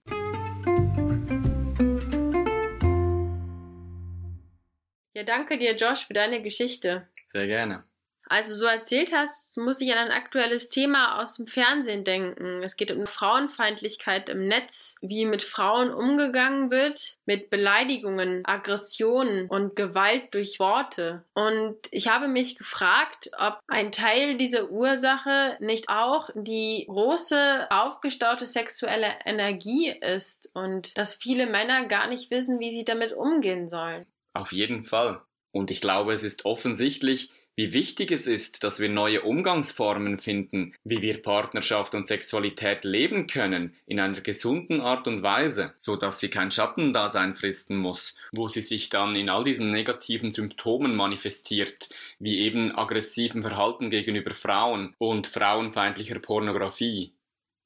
Ja, 5.13 5.23
danke 5.23 5.57
dir, 5.57 5.75
Josh, 5.75 6.05
für 6.05 6.13
deine 6.13 6.41
Geschichte. 6.41 7.07
Sehr 7.25 7.47
gerne. 7.47 7.83
Also 8.29 8.55
so 8.55 8.65
erzählt 8.65 9.11
hast, 9.13 9.57
muss 9.57 9.81
ich 9.81 9.91
an 9.91 9.97
ein 9.97 10.11
aktuelles 10.11 10.69
Thema 10.69 11.21
aus 11.21 11.35
dem 11.35 11.47
Fernsehen 11.47 12.03
denken. 12.03 12.61
Es 12.63 12.75
geht 12.75 12.91
um 12.91 13.07
Frauenfeindlichkeit 13.07 14.29
im 14.29 14.47
Netz, 14.47 14.95
wie 15.01 15.25
mit 15.25 15.43
Frauen 15.43 15.93
umgegangen 15.93 16.71
wird, 16.71 17.17
mit 17.25 17.49
Beleidigungen, 17.49 18.43
Aggressionen 18.45 19.47
und 19.47 19.75
Gewalt 19.75 20.33
durch 20.33 20.59
Worte. 20.59 21.23
Und 21.33 21.77
ich 21.91 22.07
habe 22.07 22.27
mich 22.27 22.57
gefragt, 22.57 23.31
ob 23.37 23.59
ein 23.67 23.91
Teil 23.91 24.37
dieser 24.37 24.69
Ursache 24.69 25.57
nicht 25.59 25.89
auch 25.89 26.29
die 26.35 26.85
große 26.87 27.67
aufgestaute 27.69 28.45
sexuelle 28.45 29.13
Energie 29.25 29.89
ist 29.89 30.51
und 30.53 30.97
dass 30.97 31.15
viele 31.15 31.47
Männer 31.47 31.85
gar 31.85 32.07
nicht 32.07 32.31
wissen, 32.31 32.59
wie 32.59 32.71
sie 32.71 32.85
damit 32.85 33.13
umgehen 33.13 33.67
sollen. 33.67 34.05
Auf 34.33 34.51
jeden 34.51 34.83
Fall. 34.83 35.21
Und 35.51 35.71
ich 35.71 35.81
glaube, 35.81 36.13
es 36.13 36.23
ist 36.23 36.45
offensichtlich, 36.45 37.31
wie 37.57 37.73
wichtig 37.73 38.11
es 38.11 38.27
ist, 38.27 38.63
dass 38.63 38.79
wir 38.79 38.87
neue 38.87 39.23
Umgangsformen 39.23 40.19
finden, 40.19 40.75
wie 40.83 41.01
wir 41.01 41.23
Partnerschaft 41.23 41.95
und 41.95 42.05
Sexualität 42.05 42.83
leben 42.83 43.25
können 43.25 43.75
in 43.87 43.99
einer 43.99 44.21
gesunden 44.21 44.79
Art 44.79 45.07
und 45.07 45.23
Weise, 45.23 45.73
so 45.75 45.95
dass 45.95 46.19
sie 46.19 46.29
kein 46.29 46.51
Schattendasein 46.51 47.33
fristen 47.33 47.77
muss, 47.77 48.15
wo 48.31 48.47
sie 48.47 48.61
sich 48.61 48.89
dann 48.89 49.15
in 49.15 49.27
all 49.27 49.43
diesen 49.43 49.71
negativen 49.71 50.29
Symptomen 50.29 50.95
manifestiert, 50.95 51.89
wie 52.19 52.37
eben 52.41 52.77
aggressiven 52.77 53.41
Verhalten 53.41 53.89
gegenüber 53.89 54.35
Frauen 54.35 54.93
und 54.99 55.25
frauenfeindlicher 55.25 56.19
Pornografie. 56.19 57.15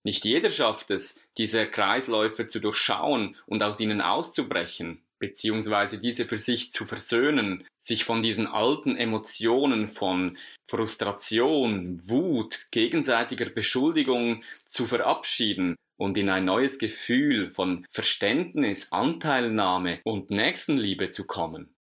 Nicht 0.04 0.24
jeder 0.24 0.52
schafft 0.52 0.90
es, 0.90 1.20
diese 1.38 1.68
Kreisläufe 1.68 2.46
zu 2.46 2.62
durchschauen 2.62 3.36
und 3.46 3.62
aus 3.62 3.82
ihnen 3.82 4.00
auszubrechen 4.00 5.02
beziehungsweise 5.22 6.00
diese 6.00 6.28
für 6.28 6.40
sich 6.40 6.72
zu 6.72 6.84
versöhnen, 6.86 7.64
sich 7.78 8.04
von 8.04 8.24
diesen 8.24 8.48
alten 8.48 8.98
Emotionen 8.98 9.88
von 9.88 10.38
Frustration, 10.68 11.98
Wut, 12.10 12.66
gegenseitiger 12.72 13.50
Beschuldigung 13.50 14.44
zu 14.66 14.88
verabschieden 14.88 15.76
und 15.98 16.18
in 16.18 16.30
ein 16.30 16.46
neues 16.46 16.80
Gefühl 16.80 17.52
von 17.52 17.86
Verständnis, 17.92 18.92
Anteilnahme 18.92 20.00
und 20.04 20.32
Nächstenliebe 20.32 21.10
zu 21.10 21.28
kommen. 21.28 21.76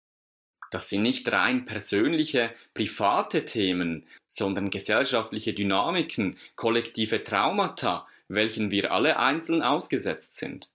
Das 0.70 0.90
sind 0.90 1.03
nicht 1.03 1.33
rein 1.33 1.64
persönliche, 1.64 2.53
private 2.74 3.46
Themen, 3.46 4.07
sondern 4.29 4.68
gesellschaftliche 4.68 5.55
Dynamiken, 5.55 6.37
kollektive 6.57 7.24
Traumata, 7.24 8.07
welchen 8.29 8.70
wir 8.70 8.92
alle 8.92 9.18
einzeln 9.18 9.62
ausgesetzt 9.62 10.37
sind. 10.37 10.68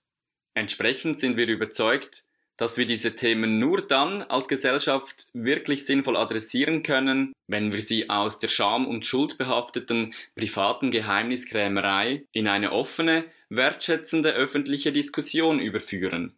Entsprechend 0.54 1.20
sind 1.20 1.36
wir 1.36 1.46
überzeugt, 1.46 2.25
dass 2.56 2.78
wir 2.78 2.86
diese 2.86 3.14
Themen 3.14 3.58
nur 3.58 3.86
dann 3.86 4.22
als 4.22 4.48
Gesellschaft 4.48 5.28
wirklich 5.32 5.84
sinnvoll 5.84 6.16
adressieren 6.16 6.82
können, 6.82 7.32
wenn 7.46 7.72
wir 7.72 7.80
sie 7.80 8.08
aus 8.08 8.38
der 8.38 8.48
scham- 8.48 8.86
und 8.86 9.04
schuldbehafteten 9.04 10.14
privaten 10.34 10.90
Geheimniskrämerei 10.90 12.24
in 12.32 12.48
eine 12.48 12.72
offene, 12.72 13.24
wertschätzende 13.48 14.32
öffentliche 14.32 14.92
Diskussion 14.92 15.58
überführen. 15.58 16.34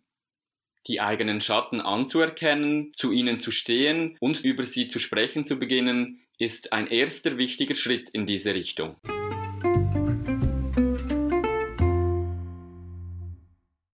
Die 0.87 1.00
eigenen 1.00 1.40
Schatten 1.40 1.81
anzuerkennen, 1.81 2.92
zu 2.92 3.12
ihnen 3.12 3.38
zu 3.38 3.50
stehen 3.50 4.16
und 4.20 4.42
über 4.42 4.64
sie 4.64 4.87
zu 4.87 4.98
sprechen 4.98 5.44
zu 5.44 5.59
beginnen, 5.59 6.20
ist 6.38 6.72
ein 6.72 6.87
erster 6.87 7.37
wichtiger 7.37 7.74
Schritt 7.74 8.11
in 8.11 8.26
diese 8.26 8.54
Richtung. 8.54 8.96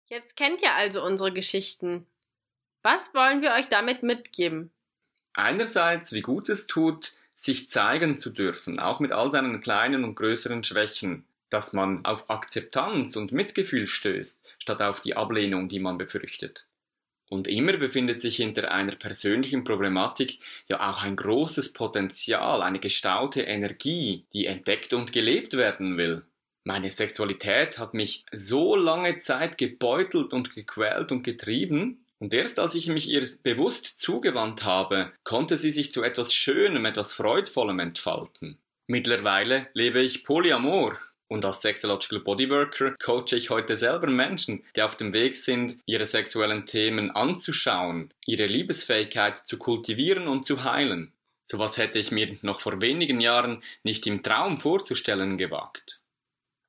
Jetzt 0.06 0.37
kennt 0.37 0.62
ihr 0.62 0.74
also 0.74 1.04
unsere 1.04 1.32
Geschichten. 1.32 2.06
Was 2.85 3.14
wollen 3.14 3.40
wir 3.40 3.53
euch 3.53 3.68
damit 3.70 4.03
mitgeben? 4.03 4.70
Einerseits, 5.33 6.12
wie 6.12 6.20
gut 6.20 6.51
es 6.51 6.66
tut, 6.66 7.14
sich 7.35 7.70
zeigen 7.70 8.18
zu 8.18 8.29
dürfen, 8.29 8.79
auch 8.79 9.01
mit 9.01 9.11
all 9.11 9.31
seinen 9.31 9.62
kleinen 9.62 10.05
und 10.05 10.16
größeren 10.16 10.64
Schwächen, 10.64 11.25
dass 11.49 11.73
man 11.73 12.05
auf 12.05 12.29
Akzeptanz 12.29 13.16
und 13.16 13.33
Mitgefühl 13.33 13.87
stößt, 13.87 14.44
statt 14.59 14.83
auf 14.83 15.01
die 15.01 15.16
Ablehnung, 15.16 15.70
die 15.70 15.81
man 15.81 15.97
befürchtet. 15.97 16.66
Und 17.31 17.49
immer 17.49 17.79
befindet 17.79 18.20
sich 18.20 18.37
hinter 18.37 18.70
einer 18.70 18.97
persönlichen 18.97 19.64
Problematik 19.64 20.40
ja 20.68 20.90
auch 20.90 21.05
ein 21.05 21.16
großes 21.16 21.73
Potenzial, 21.73 22.61
eine 22.61 22.81
gestaute 22.81 23.40
Energie, 23.40 24.27
die 24.35 24.44
entdeckt 24.44 24.92
und 24.92 25.11
gelebt 25.11 25.57
werden 25.57 25.97
will. 25.97 26.27
Meine 26.64 26.90
Sexualität 26.90 27.79
hat 27.79 27.94
mich 27.94 28.27
so 28.31 28.77
lange 28.77 29.16
Zeit 29.16 29.57
gebeutelt 29.57 30.35
und 30.35 30.55
gequält 30.55 31.12
und 31.12 31.23
getrieben, 31.23 32.03
und 32.24 32.32
erst 32.32 32.58
als 32.58 32.74
ich 32.74 32.88
mich 32.88 33.10
ihr 33.10 33.28
bewusst 33.42 33.98
zugewandt 33.98 34.64
habe, 34.64 35.12
konnte 35.24 35.58
sie 35.58 35.70
sich 35.70 35.92
zu 35.92 36.02
etwas 36.02 36.32
Schönem, 36.32 36.87
etwas 36.87 37.12
Freudvollem 37.12 37.80
entfalten. 37.80 38.56
Mittlerweile 38.87 39.68
lebe 39.74 40.00
ich 40.00 40.24
Polyamor 40.24 40.98
und 41.28 41.44
als 41.44 41.60
Sexological 41.60 42.20
Bodyworker 42.20 42.92
coache 42.92 43.37
ich 43.37 43.50
heute 43.50 43.76
selber 43.76 44.06
Menschen, 44.06 44.64
die 44.74 44.80
auf 44.80 44.96
dem 44.96 45.12
Weg 45.12 45.37
sind, 45.37 45.76
ihre 45.84 46.06
sexuellen 46.06 46.64
Themen 46.64 47.10
anzuschauen, 47.10 48.10
ihre 48.24 48.46
Liebesfähigkeit 48.46 49.37
zu 49.37 49.58
kultivieren 49.58 50.26
und 50.26 50.46
zu 50.46 50.64
heilen. 50.64 51.12
Sowas 51.42 51.76
hätte 51.76 51.98
ich 51.98 52.10
mir 52.10 52.38
noch 52.40 52.58
vor 52.58 52.80
wenigen 52.80 53.20
Jahren 53.20 53.62
nicht 53.82 54.06
im 54.06 54.22
Traum 54.22 54.56
vorzustellen 54.56 55.37
gewagt. 55.37 56.00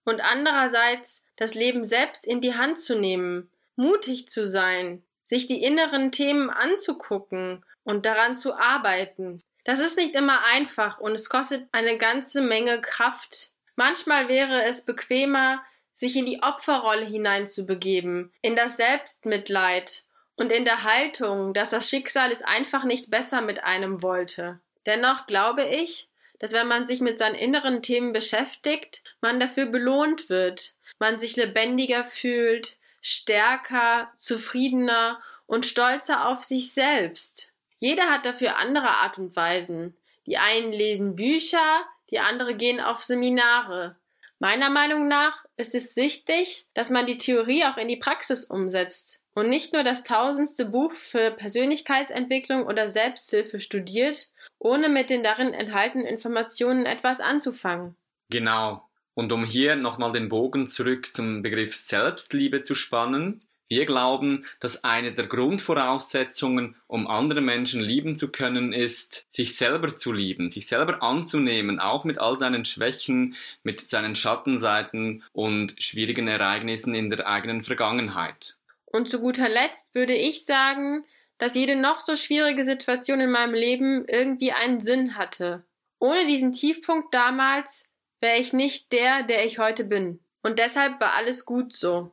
Und 0.03 0.19
andererseits 0.19 1.23
das 1.37 1.53
Leben 1.53 1.85
selbst 1.85 2.27
in 2.27 2.41
die 2.41 2.55
Hand 2.55 2.77
zu 2.77 2.99
nehmen, 2.99 3.49
mutig 3.77 4.27
zu 4.27 4.49
sein, 4.49 5.01
sich 5.25 5.47
die 5.47 5.63
inneren 5.63 6.11
Themen 6.11 6.49
anzugucken 6.49 7.65
und 7.83 8.05
daran 8.05 8.35
zu 8.35 8.55
arbeiten. 8.55 9.43
Das 9.65 9.79
ist 9.79 9.97
nicht 9.97 10.15
immer 10.15 10.45
einfach 10.53 10.99
und 10.99 11.13
es 11.13 11.29
kostet 11.29 11.67
eine 11.71 11.97
ganze 11.97 12.41
Menge 12.41 12.79
Kraft. 12.79 13.51
Manchmal 13.75 14.29
wäre 14.29 14.63
es 14.63 14.85
bequemer, 14.85 15.61
sich 15.93 16.15
in 16.15 16.25
die 16.25 16.43
Opferrolle 16.43 17.05
hineinzubegeben, 17.05 18.31
in 18.41 18.55
das 18.55 18.77
Selbstmitleid 18.77 20.03
und 20.35 20.51
in 20.51 20.65
der 20.65 20.83
Haltung, 20.83 21.53
dass 21.53 21.71
das 21.71 21.89
Schicksal 21.89 22.31
es 22.31 22.43
einfach 22.43 22.83
nicht 22.83 23.09
besser 23.09 23.41
mit 23.41 23.63
einem 23.63 24.03
wollte. 24.03 24.59
Dennoch 24.85 25.25
glaube 25.25 25.63
ich, 25.63 26.09
dass 26.39 26.53
wenn 26.53 26.67
man 26.67 26.85
sich 26.85 27.01
mit 27.01 27.17
seinen 27.17 27.35
inneren 27.35 27.81
Themen 27.81 28.13
beschäftigt, 28.13 29.03
man 29.21 29.39
dafür 29.39 29.65
belohnt 29.65 30.29
wird, 30.29 30.73
man 30.99 31.19
sich 31.19 31.35
lebendiger 31.37 32.05
fühlt, 32.05 32.77
stärker, 33.07 34.11
zufriedener 34.17 35.21
und 35.45 35.67
stolzer 35.67 36.27
auf 36.27 36.43
sich 36.43 36.73
selbst. 36.73 37.51
Jeder 37.77 38.09
hat 38.09 38.25
dafür 38.25 38.57
andere 38.57 38.89
Art 38.89 39.19
und 39.19 39.35
Weisen. 39.35 39.95
Die 40.25 40.39
einen 40.39 40.71
lesen 40.71 41.15
Bücher, 41.15 41.85
die 42.09 42.17
andere 42.17 42.55
gehen 42.55 42.79
auf 42.79 43.03
Seminare. 43.03 43.95
Meiner 44.39 44.71
Meinung 44.71 45.07
nach 45.07 45.45
ist 45.55 45.75
es 45.75 45.95
wichtig, 45.95 46.65
dass 46.73 46.89
man 46.89 47.05
die 47.05 47.19
Theorie 47.19 47.65
auch 47.65 47.77
in 47.77 47.87
die 47.87 47.97
Praxis 47.97 48.43
umsetzt 48.43 49.21
und 49.35 49.49
nicht 49.49 49.71
nur 49.71 49.83
das 49.83 50.03
tausendste 50.03 50.65
Buch 50.65 50.91
für 50.93 51.29
Persönlichkeitsentwicklung 51.29 52.65
oder 52.65 52.89
Selbsthilfe 52.89 53.59
studiert, 53.59 54.29
ohne 54.57 54.89
mit 54.89 55.11
den 55.11 55.21
darin 55.21 55.53
enthaltenen 55.53 56.07
Informationen 56.07 56.87
etwas 56.87 57.21
anzufangen. 57.21 57.95
Genau. 58.31 58.81
Und 59.15 59.31
um 59.31 59.43
hier 59.43 59.75
nochmal 59.75 60.11
den 60.11 60.29
Bogen 60.29 60.67
zurück 60.67 61.09
zum 61.13 61.41
Begriff 61.41 61.75
Selbstliebe 61.75 62.61
zu 62.61 62.75
spannen, 62.75 63.39
wir 63.67 63.85
glauben, 63.85 64.45
dass 64.59 64.83
eine 64.83 65.11
der 65.13 65.25
Grundvoraussetzungen, 65.25 66.75
um 66.85 67.07
andere 67.07 67.41
Menschen 67.41 67.81
lieben 67.81 68.15
zu 68.15 68.31
können, 68.31 68.73
ist, 68.73 69.25
sich 69.27 69.55
selber 69.55 69.95
zu 69.95 70.11
lieben, 70.11 70.51
sich 70.51 70.67
selber 70.67 71.01
anzunehmen, 71.01 71.79
auch 71.79 72.03
mit 72.03 72.19
all 72.19 72.37
seinen 72.37 72.65
Schwächen, 72.65 73.35
mit 73.63 73.81
seinen 73.81 74.15
Schattenseiten 74.15 75.23
und 75.33 75.81
schwierigen 75.81 76.27
Ereignissen 76.27 76.93
in 76.93 77.09
der 77.09 77.25
eigenen 77.25 77.63
Vergangenheit. 77.63 78.55
Und 78.85 79.09
zu 79.09 79.19
guter 79.19 79.49
Letzt 79.49 79.95
würde 79.95 80.13
ich 80.13 80.45
sagen, 80.45 81.03
dass 81.39 81.55
jede 81.55 81.75
noch 81.75 82.01
so 82.01 82.15
schwierige 82.15 82.65
Situation 82.65 83.19
in 83.19 83.31
meinem 83.31 83.55
Leben 83.55 84.05
irgendwie 84.07 84.51
einen 84.51 84.85
Sinn 84.85 85.17
hatte. 85.17 85.63
Ohne 85.99 86.27
diesen 86.27 86.53
Tiefpunkt 86.53 87.13
damals 87.15 87.85
wäre 88.21 88.37
ich 88.37 88.53
nicht 88.53 88.91
der, 88.91 89.23
der 89.23 89.45
ich 89.45 89.59
heute 89.59 89.83
bin. 89.83 90.19
Und 90.41 90.59
deshalb 90.59 90.99
war 90.99 91.15
alles 91.15 91.45
gut 91.45 91.73
so. 91.73 92.11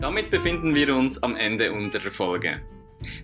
Damit 0.00 0.30
befinden 0.30 0.74
wir 0.74 0.94
uns 0.94 1.22
am 1.22 1.36
Ende 1.36 1.72
unserer 1.72 2.10
Folge. 2.10 2.62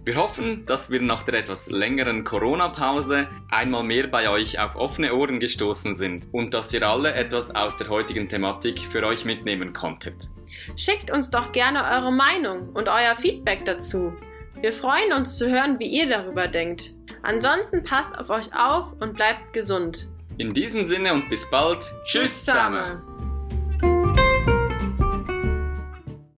Wir 0.04 0.14
hoffen, 0.14 0.64
dass 0.66 0.90
wir 0.90 1.02
nach 1.02 1.24
der 1.24 1.34
etwas 1.34 1.70
längeren 1.70 2.24
Corona-Pause 2.24 3.28
einmal 3.50 3.82
mehr 3.82 4.06
bei 4.06 4.30
euch 4.30 4.58
auf 4.58 4.76
offene 4.76 5.14
Ohren 5.14 5.40
gestoßen 5.40 5.94
sind 5.94 6.28
und 6.32 6.54
dass 6.54 6.72
ihr 6.72 6.88
alle 6.88 7.12
etwas 7.12 7.54
aus 7.54 7.76
der 7.76 7.88
heutigen 7.88 8.28
Thematik 8.28 8.78
für 8.78 9.04
euch 9.04 9.24
mitnehmen 9.24 9.72
konntet. 9.72 10.30
Schickt 10.76 11.10
uns 11.10 11.30
doch 11.30 11.52
gerne 11.52 11.84
eure 11.84 12.12
Meinung 12.12 12.70
und 12.70 12.88
euer 12.88 13.16
Feedback 13.20 13.64
dazu. 13.64 14.14
Wir 14.60 14.72
freuen 14.72 15.12
uns 15.12 15.36
zu 15.36 15.50
hören, 15.50 15.78
wie 15.78 15.86
ihr 15.86 16.08
darüber 16.08 16.48
denkt. 16.48 16.94
Ansonsten 17.22 17.84
passt 17.84 18.16
auf 18.16 18.30
euch 18.30 18.48
auf 18.54 18.92
und 19.00 19.14
bleibt 19.14 19.52
gesund. 19.52 20.08
In 20.38 20.54
diesem 20.54 20.84
Sinne 20.84 21.12
und 21.12 21.28
bis 21.28 21.48
bald. 21.50 21.92
Tschüss 22.04 22.44
zusammen. 22.44 23.02